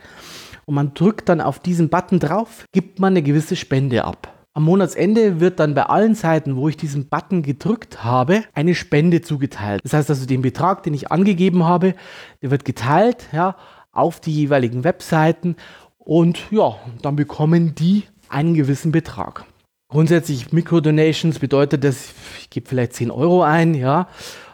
und 0.65 0.77
man 0.77 0.95
drückt 0.95 1.29
dann 1.29 1.41
auf 1.41 1.59
diesen 1.59 1.89
Button 1.89 2.21
drauf, 2.21 2.67
gibt 2.71 3.01
man 3.01 3.15
eine 3.15 3.23
gewisse 3.23 3.57
Spende 3.57 4.05
ab. 4.05 4.33
Am 4.55 4.63
Monatsende 4.63 5.41
wird 5.41 5.59
dann 5.59 5.75
bei 5.75 5.83
allen 5.83 6.15
Seiten, 6.15 6.55
wo 6.55 6.69
ich 6.69 6.77
diesen 6.77 7.09
Button 7.09 7.43
gedrückt 7.43 8.05
habe, 8.05 8.45
eine 8.55 8.77
Spende 8.77 9.23
zugeteilt. 9.23 9.81
Das 9.83 9.93
heißt 9.93 10.09
also, 10.09 10.25
den 10.25 10.43
Betrag, 10.43 10.85
den 10.85 10.95
ich 10.95 11.11
angegeben 11.11 11.65
habe, 11.65 11.95
der 12.43 12.53
wird 12.53 12.65
geteilt 12.65 13.27
ja, 13.33 13.57
auf 13.93 14.21
die 14.21 14.33
jeweiligen 14.33 14.85
Webseiten 14.85 15.57
und 16.05 16.51
ja, 16.51 16.77
dann 17.01 17.17
bekommen 17.17 17.75
die 17.75 18.05
einen 18.29 18.55
gewissen 18.55 18.93
Betrag. 18.93 19.45
Grundsätzlich 19.89 20.53
Mikrodonations 20.53 21.39
bedeutet 21.39 21.85
das, 21.85 22.15
ich 22.41 22.51
gebe 22.51 22.69
vielleicht 22.69 22.95
10 22.95 23.11
Euro 23.11 23.43
ein, 23.43 23.75
ja, 23.75 24.09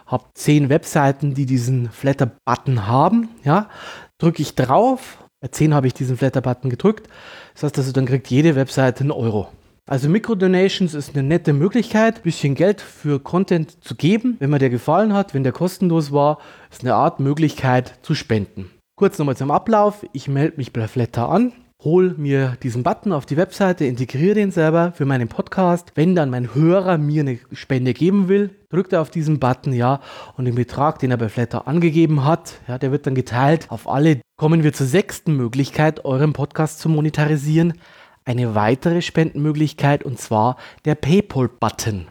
habe 0.05 0.25
10 0.33 0.69
Webseiten, 0.69 1.33
die 1.33 1.45
diesen 1.45 1.89
Flatter-Button 1.89 2.87
haben, 2.87 3.29
ja, 3.43 3.69
drücke 4.17 4.41
ich 4.41 4.55
drauf, 4.55 5.17
Bei 5.41 5.47
10 5.47 5.73
habe 5.73 5.87
ich 5.87 5.93
diesen 5.93 6.17
Flatter-Button 6.17 6.69
gedrückt. 6.69 7.07
Das 7.53 7.63
heißt 7.63 7.77
also, 7.77 7.93
dann 7.93 8.05
kriegt 8.05 8.27
jede 8.27 8.55
Webseite 8.55 9.01
einen 9.01 9.11
Euro. 9.11 9.47
Also 9.89 10.09
Mikrodonations 10.09 10.93
ist 10.93 11.15
eine 11.15 11.23
nette 11.23 11.53
Möglichkeit, 11.53 12.17
ein 12.17 12.23
bisschen 12.23 12.55
Geld 12.55 12.81
für 12.81 13.19
Content 13.19 13.83
zu 13.83 13.95
geben. 13.95 14.35
Wenn 14.39 14.49
mir 14.49 14.59
der 14.59 14.69
gefallen 14.69 15.13
hat, 15.13 15.33
wenn 15.33 15.43
der 15.43 15.53
kostenlos 15.53 16.11
war, 16.11 16.39
ist 16.69 16.81
eine 16.81 16.93
Art 16.93 17.21
Möglichkeit 17.21 17.93
zu 18.01 18.13
spenden. 18.13 18.69
Kurz 18.99 19.17
nochmal 19.17 19.37
zum 19.37 19.49
Ablauf. 19.49 20.05
Ich 20.11 20.27
melde 20.27 20.57
mich 20.57 20.73
bei 20.73 20.85
Flatter 20.85 21.29
an, 21.29 21.53
hol 21.81 22.15
mir 22.17 22.57
diesen 22.61 22.83
Button 22.83 23.13
auf 23.13 23.25
die 23.25 23.37
Webseite, 23.37 23.85
integriere 23.85 24.35
den 24.35 24.51
selber 24.51 24.91
für 24.91 25.05
meinen 25.05 25.29
Podcast. 25.29 25.93
Wenn 25.95 26.15
dann 26.15 26.29
mein 26.29 26.53
Hörer 26.53 26.97
mir 26.97 27.21
eine 27.21 27.39
Spende 27.53 27.93
geben 27.93 28.27
will, 28.27 28.49
drückt 28.69 28.91
er 28.91 28.99
auf 28.99 29.09
diesen 29.09 29.39
Button, 29.39 29.71
ja, 29.71 30.01
und 30.35 30.43
den 30.43 30.55
Betrag, 30.55 30.99
den 30.99 31.11
er 31.11 31.17
bei 31.17 31.29
Flatter 31.29 31.65
angegeben 31.65 32.25
hat, 32.25 32.55
ja, 32.67 32.77
der 32.77 32.91
wird 32.91 33.07
dann 33.07 33.15
geteilt 33.15 33.71
auf 33.71 33.87
alle. 33.87 34.19
Kommen 34.35 34.63
wir 34.63 34.73
zur 34.73 34.85
sechsten 34.85 35.37
Möglichkeit, 35.37 36.03
euren 36.03 36.33
Podcast 36.33 36.79
zu 36.79 36.89
monetarisieren. 36.89 37.75
Eine 38.25 38.53
weitere 38.53 39.01
Spendenmöglichkeit 39.01 40.03
und 40.03 40.19
zwar 40.19 40.57
der 40.83 40.95
PayPal-Button. 40.95 42.09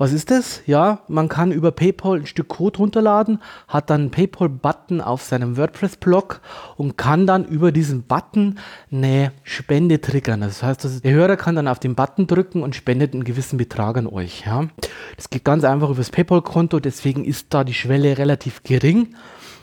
Was 0.00 0.12
ist 0.12 0.30
das? 0.30 0.62
Ja, 0.64 1.00
man 1.08 1.28
kann 1.28 1.50
über 1.50 1.72
PayPal 1.72 2.20
ein 2.20 2.26
Stück 2.26 2.46
Code 2.46 2.78
runterladen, 2.78 3.42
hat 3.66 3.90
dann 3.90 4.02
einen 4.02 4.10
PayPal-Button 4.12 5.00
auf 5.00 5.24
seinem 5.24 5.56
WordPress-Blog 5.56 6.40
und 6.76 6.96
kann 6.96 7.26
dann 7.26 7.44
über 7.44 7.72
diesen 7.72 8.04
Button 8.04 8.60
eine 8.92 9.32
Spende 9.42 10.00
triggern. 10.00 10.42
Das 10.42 10.62
heißt, 10.62 11.04
der 11.04 11.12
Hörer 11.12 11.36
kann 11.36 11.56
dann 11.56 11.66
auf 11.66 11.80
den 11.80 11.96
Button 11.96 12.28
drücken 12.28 12.62
und 12.62 12.76
spendet 12.76 13.12
einen 13.12 13.24
gewissen 13.24 13.56
Betrag 13.56 13.96
an 13.96 14.06
euch. 14.06 14.44
Ja. 14.46 14.68
Das 15.16 15.30
geht 15.30 15.44
ganz 15.44 15.64
einfach 15.64 15.88
über 15.88 15.98
das 15.98 16.10
PayPal-Konto, 16.10 16.78
deswegen 16.78 17.24
ist 17.24 17.48
da 17.50 17.64
die 17.64 17.74
Schwelle 17.74 18.18
relativ 18.18 18.62
gering 18.62 19.16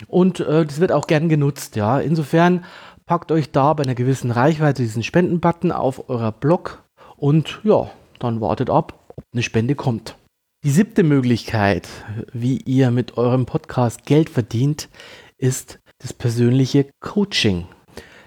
und 0.08 0.42
äh, 0.42 0.66
das 0.66 0.82
wird 0.82 0.92
auch 0.92 1.08
gern 1.08 1.30
genutzt. 1.30 1.78
Ja. 1.78 2.02
Insofern 2.02 2.66
packt 3.06 3.32
euch 3.32 3.54
da 3.54 3.72
bei 3.72 3.84
einer 3.84 3.96
gewissen 3.96 4.32
Reichweite 4.32 4.82
diesen 4.82 5.02
Spenden-Button 5.02 5.72
auf 5.72 6.10
eurer 6.10 6.34
Blog 6.34 6.84
und 7.16 7.62
ja, 7.64 7.90
dann 8.20 8.42
wartet 8.42 8.70
ab, 8.70 9.00
ob 9.16 9.24
eine 9.32 9.42
Spende 9.42 9.76
kommt. 9.76 10.18
Die 10.66 10.72
siebte 10.72 11.04
Möglichkeit, 11.04 11.88
wie 12.34 12.58
ihr 12.58 12.90
mit 12.90 13.18
eurem 13.20 13.46
Podcast 13.46 14.04
Geld 14.08 14.32
verdient, 14.32 14.90
ist 15.38 15.78
das 16.00 16.12
persönliche 16.12 16.88
Coaching. 17.00 17.68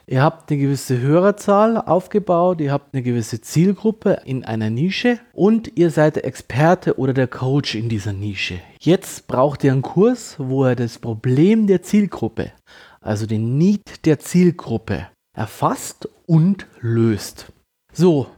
Ihr 0.07 0.23
habt 0.23 0.49
eine 0.49 0.61
gewisse 0.61 1.01
Hörerzahl 1.01 1.79
aufgebaut, 1.79 2.61
ihr 2.61 2.71
habt 2.71 2.95
eine 2.95 3.03
gewisse 3.03 3.41
Zielgruppe 3.41 4.21
in 4.25 4.45
einer 4.45 4.71
Nische 4.71 5.19
und 5.33 5.77
ihr 5.77 5.91
seid 5.91 6.15
der 6.15 6.27
Experte 6.27 6.97
oder 6.97 7.13
der 7.13 7.27
Coach 7.27 7.75
in 7.75 7.89
dieser 7.89 8.13
Nische. 8.13 8.61
Jetzt 8.79 9.27
braucht 9.27 9.65
ihr 9.65 9.73
einen 9.73 9.83
Kurs, 9.83 10.37
wo 10.39 10.65
ihr 10.65 10.77
das 10.77 11.01
Problem 11.01 11.67
der 11.67 11.83
Zielgruppe, 11.83 12.53
also 13.01 13.27
den 13.27 13.59
Need 13.59 14.07
der 14.07 14.21
Zielgruppe, 14.21 15.09
erfasst 15.37 16.09
und 16.27 16.69
löst. 16.81 17.53
So, 17.93 18.29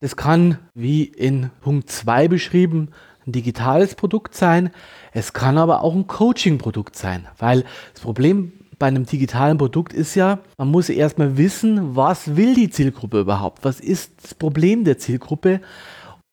das 0.00 0.16
kann, 0.16 0.58
wie 0.74 1.04
in 1.04 1.50
Punkt 1.60 1.90
2 1.90 2.26
beschrieben, 2.26 2.88
ein 3.26 3.32
digitales 3.32 3.94
Produkt 3.94 4.34
sein. 4.34 4.70
Es 5.12 5.32
kann 5.32 5.58
aber 5.58 5.82
auch 5.82 5.94
ein 5.94 6.06
Coaching-Produkt 6.06 6.96
sein, 6.96 7.26
weil 7.38 7.64
das 7.92 8.02
Problem 8.02 8.52
bei 8.78 8.86
einem 8.86 9.04
digitalen 9.04 9.58
Produkt 9.58 9.92
ist 9.92 10.14
ja, 10.14 10.38
man 10.56 10.68
muss 10.68 10.88
erstmal 10.88 11.36
wissen, 11.36 11.94
was 11.96 12.36
will 12.36 12.54
die 12.54 12.70
Zielgruppe 12.70 13.20
überhaupt? 13.20 13.62
Was 13.62 13.78
ist 13.78 14.12
das 14.22 14.34
Problem 14.34 14.84
der 14.84 14.98
Zielgruppe? 14.98 15.60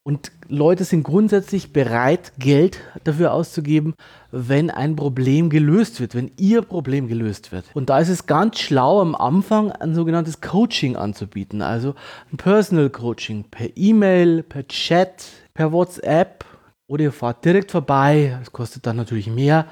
Und 0.07 0.31
Leute 0.47 0.85
sind 0.85 1.03
grundsätzlich 1.03 1.73
bereit, 1.73 2.31
Geld 2.39 2.79
dafür 3.03 3.33
auszugeben, 3.33 3.93
wenn 4.31 4.69
ein 4.69 4.95
Problem 4.95 5.49
gelöst 5.49 5.99
wird, 5.99 6.15
wenn 6.15 6.31
ihr 6.37 6.61
Problem 6.61 7.09
gelöst 7.09 7.51
wird. 7.51 7.65
Und 7.73 7.89
da 7.89 7.99
ist 7.99 8.07
es 8.07 8.25
ganz 8.25 8.59
schlau, 8.59 9.01
am 9.01 9.15
Anfang 9.15 9.69
ein 9.73 9.93
sogenanntes 9.93 10.39
Coaching 10.39 10.95
anzubieten. 10.95 11.61
Also 11.61 11.95
ein 12.31 12.37
Personal 12.37 12.89
Coaching 12.89 13.43
per 13.51 13.67
E-Mail, 13.75 14.43
per 14.43 14.65
Chat, 14.69 15.25
per 15.53 15.73
WhatsApp 15.73 16.45
oder 16.87 17.03
ihr 17.03 17.11
fahrt 17.11 17.45
direkt 17.45 17.71
vorbei, 17.71 18.37
das 18.39 18.51
kostet 18.51 18.85
dann 18.87 18.95
natürlich 18.95 19.27
mehr 19.27 19.67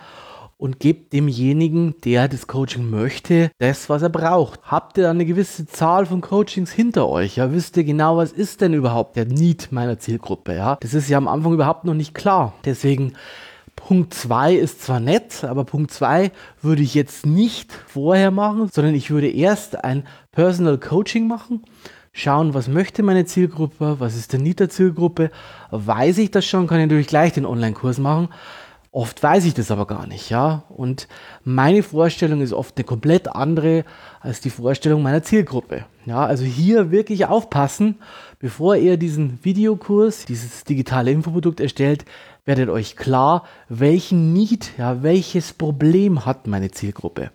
und 0.57 0.79
gebt 0.79 1.11
demjenigen, 1.13 1.95
der 2.05 2.27
das 2.27 2.47
Coaching 2.47 2.89
möchte, 2.89 3.51
das, 3.57 3.89
was 3.89 4.01
er 4.01 4.09
braucht. 4.09 4.61
Habt 4.63 4.97
ihr 4.97 5.09
eine 5.09 5.25
gewisse 5.25 5.65
Zahl 5.65 6.05
von 6.05 6.21
Coachings 6.21 6.71
hinter 6.71 7.09
euch? 7.09 7.37
Ja, 7.37 7.51
wisst 7.51 7.75
ihr 7.77 7.83
genau, 7.83 8.17
was 8.17 8.31
ist 8.31 8.61
denn 8.61 8.73
überhaupt 8.73 9.15
der 9.15 9.25
Need 9.25 9.71
meiner 9.71 9.99
Zielgruppe? 9.99 10.55
Ja, 10.55 10.77
das 10.79 10.93
ist 10.93 11.09
ja 11.09 11.17
am 11.17 11.27
Anfang 11.27 11.53
überhaupt 11.53 11.83
noch 11.83 11.93
nicht 11.93 12.13
klar. 12.13 12.53
Deswegen 12.63 13.13
Punkt 13.75 14.13
2 14.13 14.55
ist 14.55 14.81
zwar 14.81 15.01
nett, 15.01 15.43
aber 15.43 15.65
Punkt 15.65 15.91
2 15.91 16.31
würde 16.61 16.81
ich 16.81 16.93
jetzt 16.93 17.25
nicht 17.25 17.73
vorher 17.73 18.31
machen, 18.31 18.69
sondern 18.71 18.95
ich 18.95 19.11
würde 19.11 19.29
erst 19.29 19.83
ein 19.83 20.07
Personal 20.31 20.77
Coaching 20.77 21.27
machen 21.27 21.63
schauen, 22.15 22.53
was 22.53 22.69
möchte 22.69 23.03
meine 23.03 23.25
Zielgruppe, 23.25 23.99
was 23.99 24.15
ist 24.15 24.31
der 24.31 24.39
Need 24.39 24.61
der 24.61 24.69
Zielgruppe. 24.69 25.31
Weiß 25.69 26.17
ich 26.17 26.31
das 26.31 26.45
schon, 26.45 26.65
kann 26.65 26.79
ich 26.79 26.85
natürlich 26.85 27.07
gleich 27.07 27.33
den 27.33 27.45
Online-Kurs 27.45 27.97
machen. 27.97 28.29
Oft 28.91 29.21
weiß 29.21 29.43
ich 29.43 29.53
das 29.53 29.69
aber 29.71 29.85
gar 29.85 30.07
nicht, 30.07 30.29
ja. 30.29 30.63
Und 30.69 31.09
meine 31.43 31.83
Vorstellung 31.83 32.39
ist 32.39 32.53
oft 32.53 32.77
eine 32.77 32.85
komplett 32.85 33.27
andere 33.27 33.83
als 34.21 34.39
die 34.39 34.49
Vorstellung 34.49 35.03
meiner 35.03 35.23
Zielgruppe. 35.23 35.83
Ja, 36.05 36.25
also 36.25 36.45
hier 36.45 36.89
wirklich 36.89 37.25
aufpassen, 37.25 37.99
bevor 38.39 38.77
ihr 38.77 38.95
diesen 38.95 39.43
Videokurs, 39.43 40.23
dieses 40.23 40.63
digitale 40.63 41.11
Infoprodukt 41.11 41.59
erstellt, 41.59 42.05
werdet 42.45 42.69
euch 42.69 42.95
klar, 42.95 43.43
welchen 43.67 44.31
Need, 44.31 44.71
ja, 44.77 45.03
welches 45.03 45.51
Problem 45.51 46.25
hat 46.25 46.47
meine 46.47 46.71
Zielgruppe. 46.71 47.31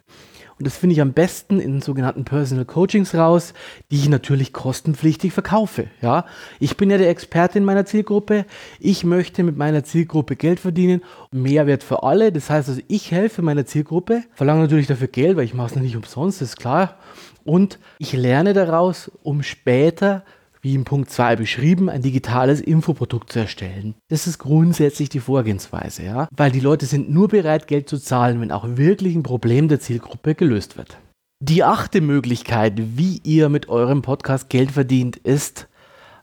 Und 0.61 0.67
das 0.67 0.77
finde 0.77 0.93
ich 0.93 1.01
am 1.01 1.15
besten 1.15 1.59
in 1.59 1.81
sogenannten 1.81 2.27
Personal 2.27 2.67
Coachings 2.67 3.15
raus, 3.15 3.55
die 3.91 3.97
ich 3.97 4.11
natürlich 4.11 4.53
kostenpflichtig 4.53 5.33
verkaufe. 5.33 5.87
Ja, 6.03 6.27
ich 6.59 6.77
bin 6.77 6.91
ja 6.91 6.99
der 6.99 7.09
Experte 7.09 7.57
in 7.57 7.65
meiner 7.65 7.87
Zielgruppe. 7.87 8.45
Ich 8.79 9.03
möchte 9.03 9.43
mit 9.43 9.57
meiner 9.57 9.85
Zielgruppe 9.85 10.37
Geld 10.37 10.61
verdienen. 10.61 11.01
Mehrwert 11.31 11.83
für 11.83 12.03
alle. 12.03 12.31
Das 12.31 12.51
heißt 12.51 12.69
also, 12.69 12.83
ich 12.89 13.11
helfe 13.11 13.41
meiner 13.41 13.65
Zielgruppe, 13.65 14.25
verlange 14.35 14.61
natürlich 14.61 14.87
dafür 14.87 15.09
Geld, 15.09 15.39
weil 15.39 15.47
ich 15.47 15.55
mache 15.55 15.77
es 15.77 15.81
nicht 15.81 15.97
umsonst, 15.97 16.43
ist 16.43 16.59
klar. 16.59 16.99
Und 17.45 17.79
ich 17.97 18.13
lerne 18.13 18.53
daraus, 18.53 19.11
um 19.23 19.43
später 19.43 20.25
wie 20.63 20.75
im 20.75 20.85
Punkt 20.85 21.11
2 21.11 21.37
beschrieben, 21.37 21.89
ein 21.89 22.03
digitales 22.03 22.61
Infoprodukt 22.61 23.33
zu 23.33 23.41
erstellen. 23.41 23.95
Das 24.09 24.27
ist 24.27 24.39
grundsätzlich 24.39 25.09
die 25.09 25.21
Vorgehensweise, 25.21 26.05
ja? 26.05 26.29
weil 26.37 26.51
die 26.51 26.61
Leute 26.61 26.87
sind 26.87 27.11
nur 27.11 27.29
bereit, 27.29 27.67
Geld 27.67 27.89
zu 27.89 27.99
zahlen, 27.99 28.41
wenn 28.41 28.53
auch 28.53 28.67
wirklich 28.77 29.15
ein 29.15 29.23
Problem 29.23 29.69
der 29.69 29.81
Zielgruppe 29.81 30.35
gelöst 30.35 30.77
wird. 30.77 30.99
Die 31.43 31.65
achte 31.65 32.03
Möglichkeit, 32.03 32.75
wie 32.77 33.21
ihr 33.25 33.49
mit 33.49 33.69
eurem 33.69 34.03
Podcast 34.03 34.51
Geld 34.51 34.73
verdient, 34.73 35.17
ist 35.17 35.69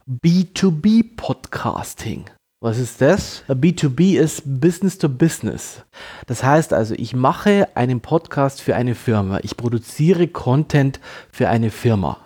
B2B 0.07 1.15
Podcasting. 1.17 2.25
Was 2.59 2.79
ist 2.79 3.01
das? 3.01 3.43
B2B 3.47 4.19
ist 4.19 4.41
Business 4.45 4.97
to 4.97 5.09
Business. 5.09 5.83
Das 6.25 6.43
heißt 6.43 6.73
also, 6.73 6.95
ich 6.95 7.15
mache 7.15 7.67
einen 7.75 8.01
Podcast 8.01 8.61
für 8.61 8.75
eine 8.75 8.95
Firma. 8.95 9.39
Ich 9.43 9.57
produziere 9.57 10.27
Content 10.27 10.99
für 11.31 11.49
eine 11.49 11.69
Firma. 11.69 12.17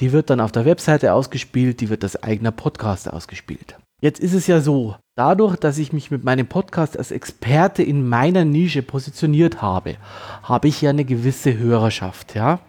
Die 0.00 0.12
wird 0.12 0.30
dann 0.30 0.40
auf 0.40 0.52
der 0.52 0.64
Webseite 0.64 1.12
ausgespielt, 1.12 1.80
die 1.80 1.88
wird 1.88 2.04
als 2.04 2.22
eigener 2.22 2.52
Podcast 2.52 3.12
ausgespielt. 3.12 3.76
Jetzt 4.00 4.20
ist 4.20 4.34
es 4.34 4.46
ja 4.46 4.60
so, 4.60 4.96
dadurch, 5.14 5.56
dass 5.56 5.78
ich 5.78 5.94
mich 5.94 6.10
mit 6.10 6.24
meinem 6.24 6.46
Podcast 6.46 6.98
als 6.98 7.10
Experte 7.10 7.82
in 7.82 8.06
meiner 8.06 8.44
Nische 8.44 8.82
positioniert 8.82 9.62
habe, 9.62 9.96
habe 10.42 10.68
ich 10.68 10.82
ja 10.82 10.90
eine 10.90 11.06
gewisse 11.06 11.56
Hörerschaft, 11.56 12.34
ja. 12.34 12.60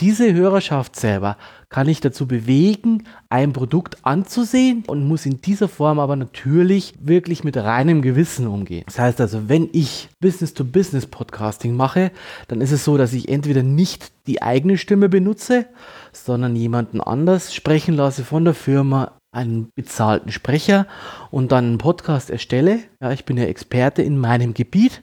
Diese 0.00 0.32
Hörerschaft 0.32 0.96
selber 0.96 1.36
kann 1.70 1.88
ich 1.88 2.00
dazu 2.00 2.26
bewegen, 2.26 3.04
ein 3.28 3.52
Produkt 3.52 3.98
anzusehen 4.02 4.82
und 4.88 5.06
muss 5.06 5.24
in 5.24 5.40
dieser 5.40 5.68
Form 5.68 6.00
aber 6.00 6.16
natürlich 6.16 6.94
wirklich 7.00 7.44
mit 7.44 7.56
reinem 7.56 8.02
Gewissen 8.02 8.48
umgehen. 8.48 8.82
Das 8.86 8.98
heißt 8.98 9.20
also, 9.20 9.48
wenn 9.48 9.68
ich 9.72 10.08
Business-to-Business-Podcasting 10.20 11.74
mache, 11.74 12.10
dann 12.48 12.60
ist 12.60 12.72
es 12.72 12.84
so, 12.84 12.98
dass 12.98 13.12
ich 13.12 13.28
entweder 13.28 13.62
nicht 13.62 14.12
die 14.26 14.42
eigene 14.42 14.78
Stimme 14.78 15.08
benutze, 15.08 15.66
sondern 16.12 16.56
jemanden 16.56 17.00
anders 17.00 17.54
sprechen 17.54 17.94
lasse 17.94 18.24
von 18.24 18.44
der 18.44 18.54
Firma, 18.54 19.12
einen 19.32 19.70
bezahlten 19.76 20.32
Sprecher 20.32 20.88
und 21.30 21.52
dann 21.52 21.64
einen 21.66 21.78
Podcast 21.78 22.30
erstelle. 22.30 22.80
Ja, 23.00 23.12
ich 23.12 23.24
bin 23.24 23.36
ja 23.36 23.44
Experte 23.44 24.02
in 24.02 24.18
meinem 24.18 24.54
Gebiet 24.54 25.02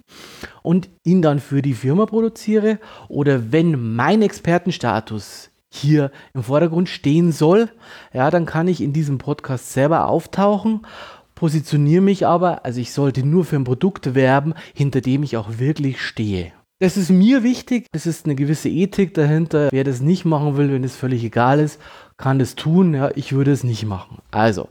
und 0.63 0.89
ihn 1.05 1.21
dann 1.21 1.39
für 1.39 1.61
die 1.61 1.73
Firma 1.73 2.05
produziere. 2.05 2.79
Oder 3.07 3.53
wenn 3.53 3.95
mein 3.95 4.21
Expertenstatus 4.21 5.49
hier 5.69 6.11
im 6.33 6.43
Vordergrund 6.43 6.89
stehen 6.89 7.31
soll, 7.31 7.69
ja, 8.13 8.31
dann 8.31 8.45
kann 8.45 8.67
ich 8.67 8.81
in 8.81 8.93
diesem 8.93 9.17
Podcast 9.17 9.73
selber 9.73 10.07
auftauchen, 10.07 10.85
positioniere 11.35 12.01
mich 12.01 12.25
aber, 12.25 12.65
also 12.65 12.79
ich 12.79 12.91
sollte 12.91 13.25
nur 13.25 13.45
für 13.45 13.57
ein 13.57 13.63
Produkt 13.63 14.15
werben, 14.15 14.53
hinter 14.73 15.01
dem 15.01 15.23
ich 15.23 15.37
auch 15.37 15.59
wirklich 15.59 16.01
stehe. 16.01 16.51
Das 16.79 16.95
ist 16.95 17.09
mir 17.09 17.41
wichtig, 17.41 17.87
es 17.91 18.05
ist 18.05 18.25
eine 18.25 18.35
gewisse 18.35 18.69
Ethik 18.69 19.15
dahinter. 19.15 19.69
Wer 19.71 19.83
das 19.83 19.99
nicht 19.99 20.25
machen 20.25 20.57
will, 20.57 20.71
wenn 20.71 20.83
es 20.83 20.95
völlig 20.95 21.23
egal 21.23 21.59
ist, 21.59 21.81
kann 22.17 22.39
das 22.39 22.55
tun. 22.55 22.93
Ja, 22.93 23.11
ich 23.15 23.33
würde 23.33 23.51
es 23.51 23.63
nicht 23.63 23.85
machen. 23.85 24.17
Also, 24.31 24.67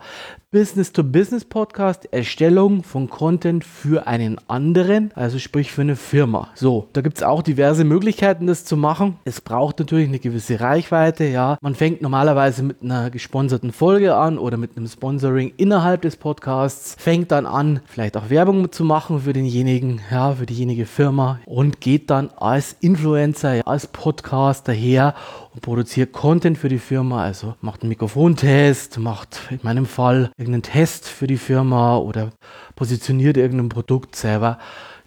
Business-to-Business-Podcast, 0.56 2.12
Erstellung 2.14 2.82
von 2.82 3.10
Content 3.10 3.62
für 3.62 4.06
einen 4.06 4.38
anderen, 4.48 5.10
also 5.14 5.38
sprich 5.38 5.70
für 5.70 5.82
eine 5.82 5.96
Firma. 5.96 6.48
So, 6.54 6.88
da 6.94 7.02
gibt 7.02 7.18
es 7.18 7.22
auch 7.22 7.42
diverse 7.42 7.84
Möglichkeiten, 7.84 8.46
das 8.46 8.64
zu 8.64 8.76
machen. 8.76 9.18
Es 9.24 9.42
braucht 9.42 9.80
natürlich 9.80 10.08
eine 10.08 10.18
gewisse 10.18 10.58
Reichweite, 10.58 11.24
ja. 11.24 11.58
Man 11.60 11.74
fängt 11.74 12.00
normalerweise 12.00 12.62
mit 12.62 12.82
einer 12.82 13.10
gesponserten 13.10 13.70
Folge 13.70 14.14
an 14.14 14.38
oder 14.38 14.56
mit 14.56 14.78
einem 14.78 14.86
Sponsoring 14.86 15.52
innerhalb 15.58 16.00
des 16.00 16.16
Podcasts, 16.16 16.96
fängt 16.98 17.32
dann 17.32 17.44
an, 17.44 17.80
vielleicht 17.84 18.16
auch 18.16 18.30
Werbung 18.30 18.72
zu 18.72 18.82
machen 18.82 19.20
für 19.20 19.34
denjenigen, 19.34 20.00
ja, 20.10 20.32
für 20.32 20.46
diejenige 20.46 20.86
Firma 20.86 21.38
und 21.44 21.82
geht 21.82 22.08
dann 22.08 22.30
als 22.30 22.76
Influencer, 22.80 23.66
als 23.66 23.88
Podcaster 23.88 24.72
her 24.72 25.14
und 25.52 25.60
produziert 25.60 26.12
Content 26.12 26.56
für 26.56 26.70
die 26.70 26.78
Firma, 26.78 27.22
also 27.22 27.35
macht 27.60 27.82
einen 27.82 27.88
Mikrofontest, 27.88 28.98
macht 28.98 29.40
in 29.50 29.60
meinem 29.62 29.86
Fall 29.86 30.30
irgendeinen 30.36 30.62
Test 30.62 31.08
für 31.08 31.26
die 31.26 31.36
Firma 31.36 31.96
oder 31.98 32.32
positioniert 32.74 33.36
irgendein 33.36 33.68
Produkt 33.68 34.16
selber. 34.16 34.58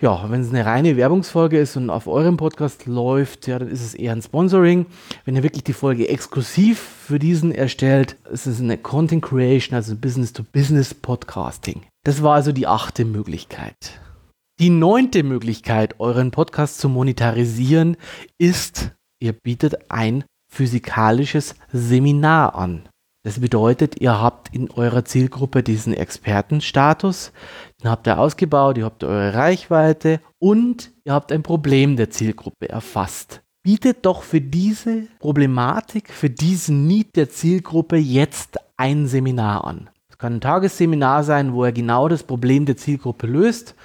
Ja, 0.02 0.30
wenn 0.30 0.42
es 0.42 0.50
eine 0.50 0.66
reine 0.66 0.96
Werbungsfolge 0.96 1.60
ist 1.60 1.76
und 1.76 1.90
auf 1.90 2.08
eurem 2.08 2.38
Podcast 2.38 2.86
läuft, 2.86 3.48
ja, 3.48 3.60
dann 3.60 3.70
ist 3.70 3.84
es 3.84 3.94
eher 3.94 4.14
ein 4.14 4.22
Sponsoring. 4.22 4.86
Wenn 5.26 5.36
ihr 5.36 5.44
wirklich 5.44 5.64
die 5.64 5.74
Folge 5.74 6.08
exklusiv 6.08 6.80
für 6.80 7.20
diesen 7.20 7.52
erstellt, 7.52 8.16
ist 8.32 8.48
es 8.48 8.62
eine 8.62 8.78
Content 8.78 9.24
Creation, 9.24 9.76
also 9.76 9.96
Business-to-Business 9.96 10.94
Podcasting. 10.94 11.82
Das 12.06 12.24
war 12.24 12.36
also 12.36 12.52
die 12.52 12.68
achte 12.68 13.04
Möglichkeit. 13.04 14.00
Die 14.60 14.70
neunte 14.70 15.24
Möglichkeit, 15.24 16.00
euren 16.00 16.32
Podcast 16.32 16.80
zu 16.80 16.90
monetarisieren, 16.90 17.98
ist, 18.38 18.92
ihr 19.22 19.34
bietet 19.34 19.90
ein 19.90 20.24
physikalisches 20.50 21.56
Seminar 21.72 22.56
an. 22.56 22.90
Das 23.24 23.40
bedeutet, 23.40 24.00
ihr 24.00 24.20
habt 24.20 24.54
in 24.56 24.72
eurer 24.72 25.04
Zielgruppe 25.04 25.62
diesen 25.62 25.94
Expertenstatus, 25.94 27.34
den 27.82 27.90
habt 27.90 28.08
ihr 28.08 28.18
ausgebaut, 28.18 28.78
ihr 28.78 28.86
habt 28.86 29.04
eure 29.04 29.34
Reichweite 29.34 30.22
und 30.40 30.92
ihr 31.04 31.14
habt 31.14 31.32
ein 31.32 31.44
Problem 31.44 31.98
der 31.98 32.10
Zielgruppe 32.10 32.70
erfasst. 32.70 33.42
Bietet 33.62 34.06
doch 34.06 34.24
für 34.24 34.40
diese 34.40 35.08
Problematik, 35.20 36.12
für 36.12 36.30
diesen 36.30 36.88
Need 36.88 37.18
der 37.18 37.30
Zielgruppe 37.30 37.98
jetzt 37.98 38.58
ein 38.78 39.06
Seminar 39.06 39.66
an. 39.66 39.90
Es 40.10 40.18
kann 40.18 40.36
ein 40.36 40.42
Tagesseminar 40.42 41.26
sein, 41.26 41.54
wo 41.54 41.66
er 41.66 41.74
genau 41.74 42.08
das 42.08 42.24
Problem 42.24 42.66
der 42.66 42.78
Zielgruppe 42.78 43.28
löst 43.28 43.76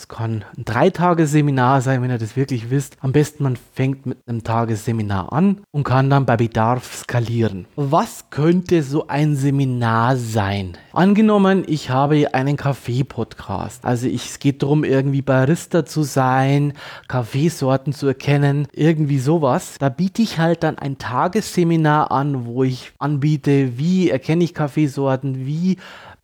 es 0.00 0.08
kann 0.08 0.44
ein 0.56 0.64
Dreitageseminar 0.64 1.82
sein, 1.82 2.00
wenn 2.00 2.10
ihr 2.10 2.16
das 2.16 2.34
wirklich 2.34 2.70
wisst. 2.70 2.96
Am 3.00 3.12
besten 3.12 3.42
man 3.42 3.58
fängt 3.74 4.06
mit 4.06 4.16
einem 4.26 4.42
Tagesseminar 4.42 5.30
an 5.30 5.60
und 5.72 5.84
kann 5.84 6.08
dann 6.08 6.24
bei 6.24 6.38
Bedarf 6.38 7.02
skalieren. 7.02 7.66
Was 7.76 8.30
könnte 8.30 8.82
so 8.82 9.08
ein 9.08 9.36
Seminar 9.36 10.16
sein? 10.16 10.78
Angenommen, 10.94 11.64
ich 11.66 11.90
habe 11.90 12.32
einen 12.32 12.56
Kaffee-Podcast. 12.56 13.84
Also 13.84 14.06
ich, 14.06 14.30
es 14.30 14.38
geht 14.38 14.62
darum, 14.62 14.84
irgendwie 14.84 15.20
Barista 15.20 15.84
zu 15.84 16.02
sein, 16.02 16.72
Kaffeesorten 17.06 17.92
zu 17.92 18.06
erkennen, 18.06 18.68
irgendwie 18.72 19.18
sowas. 19.18 19.76
Da 19.78 19.90
biete 19.90 20.22
ich 20.22 20.38
halt 20.38 20.62
dann 20.62 20.78
ein 20.78 20.96
Tagesseminar 20.96 22.10
an, 22.10 22.46
wo 22.46 22.64
ich 22.64 22.92
anbiete, 22.98 23.76
wie 23.76 24.08
erkenne 24.08 24.44
ich 24.44 24.54
Kaffeesorten, 24.54 25.44
wie 25.44 25.76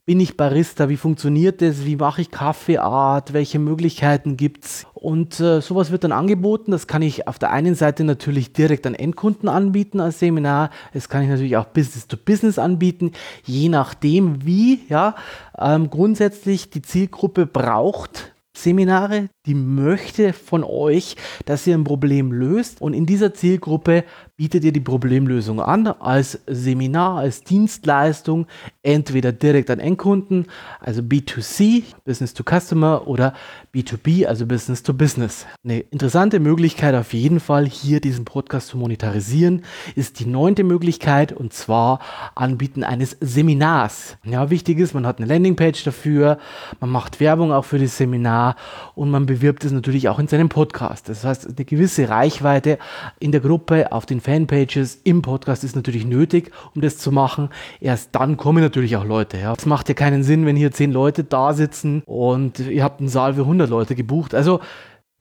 bin 0.07 0.21
ich 0.21 0.37
Barista? 0.37 0.88
Wie 0.88 0.97
funktioniert 0.97 1.61
das? 1.61 1.85
Wie 1.85 1.97
mache 1.97 2.23
ich 2.23 2.31
Kaffeeart? 2.31 3.33
Welche 3.33 3.59
Möglichkeiten 3.59 4.37
gibt 4.37 4.64
es? 4.64 4.87
Und 4.95 5.40
äh, 5.40 5.61
sowas 5.61 5.90
wird 5.90 6.05
dann 6.05 6.12
angeboten. 6.12 6.71
Das 6.71 6.87
kann 6.87 7.03
ich 7.03 7.27
auf 7.27 7.40
der 7.40 7.51
einen 7.51 7.75
Seite 7.75 8.05
natürlich 8.05 8.53
direkt 8.53 8.87
an 8.87 8.95
Endkunden 8.95 9.49
anbieten 9.49 9.99
als 10.01 10.21
Seminar. 10.21 10.71
Das 10.95 11.09
kann 11.09 11.25
ich 11.25 11.29
natürlich 11.29 11.57
auch 11.57 11.66
Business 11.66 12.07
to 12.07 12.16
Business 12.16 12.59
anbieten, 12.59 13.12
je 13.45 13.69
nachdem, 13.69 14.47
wie 14.47 14.81
ja 14.88 15.16
ähm, 15.59 15.90
grundsätzlich 15.90 16.71
die 16.71 16.83
Zielgruppe 16.83 17.45
braucht 17.45 18.33
Seminare, 18.57 19.29
die 19.47 19.55
möchte 19.55 20.33
von 20.33 20.65
euch, 20.65 21.17
dass 21.45 21.67
ihr 21.67 21.75
ein 21.75 21.85
Problem 21.85 22.33
löst 22.33 22.81
und 22.81 22.95
in 22.95 23.07
dieser 23.07 23.33
Zielgruppe 23.33 24.05
bietet 24.37 24.65
ihr 24.65 24.73
die 24.73 24.81
Problemlösung 24.81 25.61
an 25.61 25.87
als 25.87 26.41
Seminar, 26.47 27.19
als 27.19 27.43
Dienstleistung, 27.43 28.47
entweder 28.83 29.33
direkt 29.33 29.71
an 29.71 29.79
Endkunden, 29.79 30.47
also 30.81 31.01
B2C, 31.01 31.85
Business 32.05 32.35
to 32.35 32.45
Customer 32.45 33.09
oder 33.09 33.33
B2B, 33.75 34.27
also 34.27 34.45
Business 34.45 34.83
to 34.83 34.93
Business. 34.93 35.47
Eine 35.65 35.81
interessante 35.81 36.39
Möglichkeit 36.39 36.95
auf 36.95 37.15
jeden 37.15 37.41
Fall, 37.41 37.67
hier 37.67 38.01
diesen 38.01 38.27
Podcast 38.27 38.69
zu 38.69 38.77
monetarisieren, 38.77 39.65
ist 39.95 40.21
die 40.21 40.27
neunte 40.27 40.65
Möglichkeit 40.65 41.33
und 41.33 41.55
zwar 41.55 42.01
Anbieten 42.35 42.85
eines 42.85 43.17
Seminars. 43.21 44.19
Ja, 44.25 44.51
wichtig 44.51 44.79
ist, 44.79 44.93
man 44.93 45.07
hat 45.07 45.19
eine 45.19 45.27
Landingpage 45.27 45.83
dafür, 45.85 46.39
man 46.81 46.91
macht 46.91 47.21
Werbung 47.21 47.53
auch 47.53 47.65
für 47.65 47.79
das 47.79 47.97
Seminar 47.97 48.57
und 48.95 49.11
man 49.11 49.25
bewirbt 49.37 49.64
es 49.64 49.72
natürlich 49.72 50.09
auch 50.09 50.18
in 50.18 50.29
seinem 50.29 50.49
Podcast. 50.49 51.11
Das 51.11 51.22
heißt, 51.22 51.46
eine 51.46 51.64
gewisse 51.66 52.09
Reichweite 52.09 52.79
in 53.20 53.33
der 53.33 53.42
Gruppe 53.42 53.92
auf 53.92 54.07
den 54.07 54.22
Fanpages 54.22 55.01
im 55.05 55.20
Podcast 55.20 55.62
ist 55.62 55.77
natürlich 55.77 56.07
nötig, 56.07 56.51
um 56.75 56.81
das 56.81 56.96
zu 56.96 57.12
machen. 57.12 57.51
Erst 57.79 58.14
dann 58.14 58.38
kommen 58.38 58.62
natürlich 58.62 58.96
auch 58.96 59.05
Leute. 59.05 59.37
Ja. 59.37 59.53
Es 59.53 59.66
macht 59.66 59.88
ja 59.90 59.94
keinen 59.94 60.22
Sinn, 60.22 60.46
wenn 60.46 60.57
hier 60.57 60.72
zehn 60.72 60.90
Leute 60.90 61.22
da 61.22 61.53
sitzen 61.53 62.03
und 62.07 62.61
ihr 62.61 62.83
habt 62.83 63.01
einen 63.01 63.11
Saal 63.11 63.35
für 63.35 63.42
100 63.42 63.68
Leute 63.68 63.94
gebucht. 63.94 64.35
Also 64.35 64.61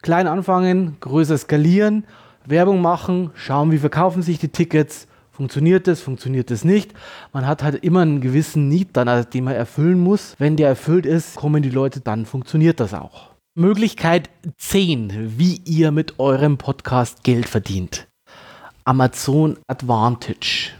klein 0.01 0.27
anfangen, 0.27 0.95
größer 1.01 1.37
skalieren, 1.37 2.05
Werbung 2.45 2.81
machen, 2.81 3.31
schauen, 3.33 3.73
wie 3.73 3.79
verkaufen 3.79 4.21
sich 4.21 4.39
die 4.39 4.49
Tickets. 4.49 5.07
Funktioniert 5.31 5.87
das, 5.87 5.99
funktioniert 5.99 6.49
das 6.51 6.63
nicht? 6.63 6.93
Man 7.33 7.45
hat 7.45 7.63
halt 7.63 7.83
immer 7.83 7.99
einen 7.99 8.21
gewissen 8.21 8.69
Need 8.69 8.89
dann, 8.93 9.25
den 9.33 9.43
man 9.43 9.55
erfüllen 9.55 9.99
muss. 9.99 10.35
Wenn 10.39 10.55
der 10.55 10.69
erfüllt 10.69 11.05
ist, 11.05 11.35
kommen 11.35 11.61
die 11.61 11.69
Leute, 11.69 11.99
dann 11.99 12.25
funktioniert 12.25 12.79
das 12.79 12.93
auch. 12.93 13.34
Möglichkeit 13.57 14.29
10, 14.57 15.39
wie 15.39 15.61
ihr 15.63 15.91
mit 15.91 16.19
eurem 16.19 16.57
Podcast 16.57 17.23
Geld 17.23 17.47
verdient. 17.47 18.09
Amazon 18.83 19.57
Advantage. 19.67 20.71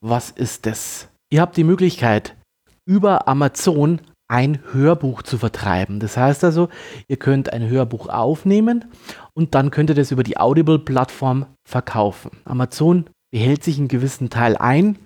Was 0.00 0.32
ist 0.32 0.66
das? 0.66 1.06
Ihr 1.30 1.40
habt 1.40 1.56
die 1.56 1.62
Möglichkeit, 1.62 2.34
über 2.86 3.28
Amazon 3.28 4.00
ein 4.26 4.58
Hörbuch 4.72 5.22
zu 5.22 5.38
vertreiben. 5.38 6.00
Das 6.00 6.16
heißt 6.16 6.42
also, 6.42 6.70
ihr 7.06 7.18
könnt 7.18 7.52
ein 7.52 7.68
Hörbuch 7.68 8.08
aufnehmen 8.08 8.86
und 9.34 9.54
dann 9.54 9.70
könnt 9.70 9.90
ihr 9.90 9.94
das 9.94 10.10
über 10.10 10.24
die 10.24 10.36
Audible-Plattform 10.36 11.46
verkaufen. 11.64 12.32
Amazon 12.44 13.08
behält 13.30 13.62
sich 13.62 13.78
einen 13.78 13.86
gewissen 13.86 14.28
Teil 14.28 14.56
ein, 14.56 14.98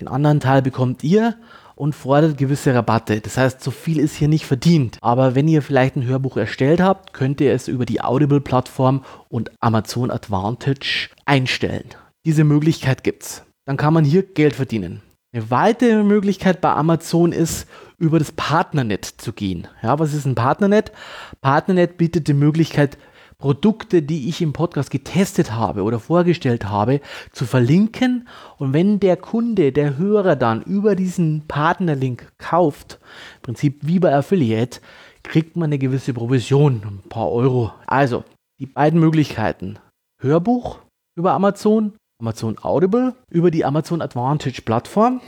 den 0.00 0.06
anderen 0.06 0.38
Teil 0.38 0.62
bekommt 0.62 1.02
ihr 1.02 1.34
und 1.80 1.94
fordert 1.94 2.36
gewisse 2.36 2.74
Rabatte. 2.74 3.22
Das 3.22 3.38
heißt, 3.38 3.62
so 3.62 3.70
viel 3.70 3.98
ist 3.98 4.14
hier 4.14 4.28
nicht 4.28 4.44
verdient. 4.44 4.98
Aber 5.00 5.34
wenn 5.34 5.48
ihr 5.48 5.62
vielleicht 5.62 5.96
ein 5.96 6.04
Hörbuch 6.04 6.36
erstellt 6.36 6.78
habt, 6.78 7.14
könnt 7.14 7.40
ihr 7.40 7.54
es 7.54 7.68
über 7.68 7.86
die 7.86 8.02
Audible-Plattform 8.02 9.02
und 9.30 9.50
Amazon 9.60 10.10
Advantage 10.10 11.08
einstellen. 11.24 11.86
Diese 12.26 12.44
Möglichkeit 12.44 13.02
gibt's. 13.02 13.44
Dann 13.64 13.78
kann 13.78 13.94
man 13.94 14.04
hier 14.04 14.22
Geld 14.22 14.56
verdienen. 14.56 15.00
Eine 15.32 15.50
weitere 15.50 16.02
Möglichkeit 16.02 16.60
bei 16.60 16.70
Amazon 16.70 17.32
ist, 17.32 17.66
über 17.96 18.18
das 18.18 18.32
Partnernet 18.32 19.06
zu 19.06 19.32
gehen. 19.32 19.66
Ja, 19.82 19.98
was 19.98 20.12
ist 20.12 20.26
ein 20.26 20.34
Partnernet? 20.34 20.92
Partnernet 21.40 21.96
bietet 21.96 22.28
die 22.28 22.34
Möglichkeit, 22.34 22.98
Produkte, 23.40 24.02
die 24.02 24.28
ich 24.28 24.42
im 24.42 24.52
Podcast 24.52 24.90
getestet 24.90 25.52
habe 25.52 25.82
oder 25.82 25.98
vorgestellt 25.98 26.68
habe, 26.68 27.00
zu 27.32 27.46
verlinken. 27.46 28.28
Und 28.58 28.72
wenn 28.72 29.00
der 29.00 29.16
Kunde, 29.16 29.72
der 29.72 29.96
Hörer 29.96 30.36
dann 30.36 30.62
über 30.62 30.94
diesen 30.94 31.46
Partnerlink 31.48 32.30
kauft, 32.38 33.00
im 33.36 33.42
Prinzip 33.42 33.78
wie 33.80 33.98
bei 33.98 34.14
Affiliate, 34.14 34.80
kriegt 35.22 35.56
man 35.56 35.70
eine 35.70 35.78
gewisse 35.78 36.12
Provision, 36.12 36.82
ein 36.84 37.08
paar 37.08 37.30
Euro. 37.30 37.72
Also, 37.86 38.24
die 38.58 38.66
beiden 38.66 39.00
Möglichkeiten. 39.00 39.78
Hörbuch 40.20 40.78
über 41.16 41.32
Amazon, 41.32 41.94
Amazon 42.20 42.58
Audible, 42.60 43.14
über 43.30 43.50
die 43.50 43.64
Amazon 43.64 44.02
Advantage 44.02 44.62
Plattform. 44.62 45.20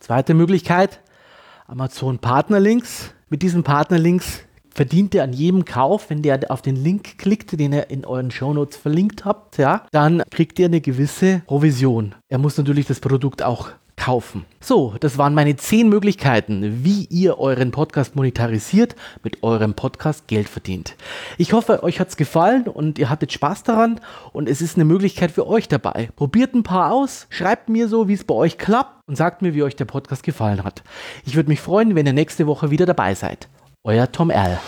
Zweite 0.00 0.34
Möglichkeit, 0.34 1.00
Amazon 1.66 2.18
Partnerlinks. 2.18 3.14
Mit 3.28 3.42
diesen 3.42 3.62
Partnerlinks 3.62 4.42
verdient 4.74 5.14
ihr 5.14 5.22
an 5.22 5.32
jedem 5.32 5.64
Kauf, 5.64 6.10
wenn 6.10 6.22
der 6.22 6.50
auf 6.50 6.62
den 6.62 6.76
Link 6.76 7.18
klickt, 7.18 7.58
den 7.58 7.72
ihr 7.72 7.90
in 7.90 8.04
euren 8.04 8.30
Shownotes 8.30 8.76
verlinkt 8.76 9.24
habt, 9.24 9.58
ja, 9.58 9.86
dann 9.90 10.22
kriegt 10.30 10.58
ihr 10.58 10.66
eine 10.66 10.80
gewisse 10.80 11.42
Provision. 11.46 12.14
Er 12.28 12.38
muss 12.38 12.56
natürlich 12.56 12.86
das 12.86 13.00
Produkt 13.00 13.42
auch 13.42 13.70
kaufen. 14.00 14.46
So, 14.60 14.94
das 14.98 15.18
waren 15.18 15.34
meine 15.34 15.56
zehn 15.56 15.90
Möglichkeiten, 15.90 16.84
wie 16.84 17.04
ihr 17.10 17.38
euren 17.38 17.70
Podcast 17.70 18.16
monetarisiert, 18.16 18.96
mit 19.22 19.42
eurem 19.42 19.74
Podcast 19.74 20.26
Geld 20.26 20.48
verdient. 20.48 20.96
Ich 21.36 21.52
hoffe, 21.52 21.82
euch 21.82 22.00
hat 22.00 22.08
es 22.08 22.16
gefallen 22.16 22.66
und 22.66 22.98
ihr 22.98 23.10
hattet 23.10 23.30
Spaß 23.30 23.62
daran 23.62 24.00
und 24.32 24.48
es 24.48 24.62
ist 24.62 24.76
eine 24.76 24.86
Möglichkeit 24.86 25.30
für 25.30 25.46
euch 25.46 25.68
dabei. 25.68 26.08
Probiert 26.16 26.54
ein 26.54 26.62
paar 26.62 26.92
aus, 26.92 27.26
schreibt 27.28 27.68
mir 27.68 27.88
so, 27.88 28.08
wie 28.08 28.14
es 28.14 28.24
bei 28.24 28.34
euch 28.34 28.56
klappt 28.56 29.06
und 29.06 29.16
sagt 29.16 29.42
mir, 29.42 29.54
wie 29.54 29.62
euch 29.62 29.76
der 29.76 29.84
Podcast 29.84 30.22
gefallen 30.22 30.64
hat. 30.64 30.82
Ich 31.26 31.36
würde 31.36 31.50
mich 31.50 31.60
freuen, 31.60 31.94
wenn 31.94 32.06
ihr 32.06 32.14
nächste 32.14 32.46
Woche 32.46 32.70
wieder 32.70 32.86
dabei 32.86 33.14
seid. 33.14 33.48
Euer 33.82 34.12
Tom 34.12 34.28
L. 34.28 34.60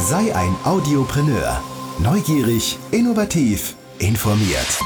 Sei 0.00 0.34
ein 0.34 0.56
Audiopreneur. 0.64 1.62
Neugierig, 2.00 2.76
innovativ, 2.90 3.76
informiert. 4.00 4.80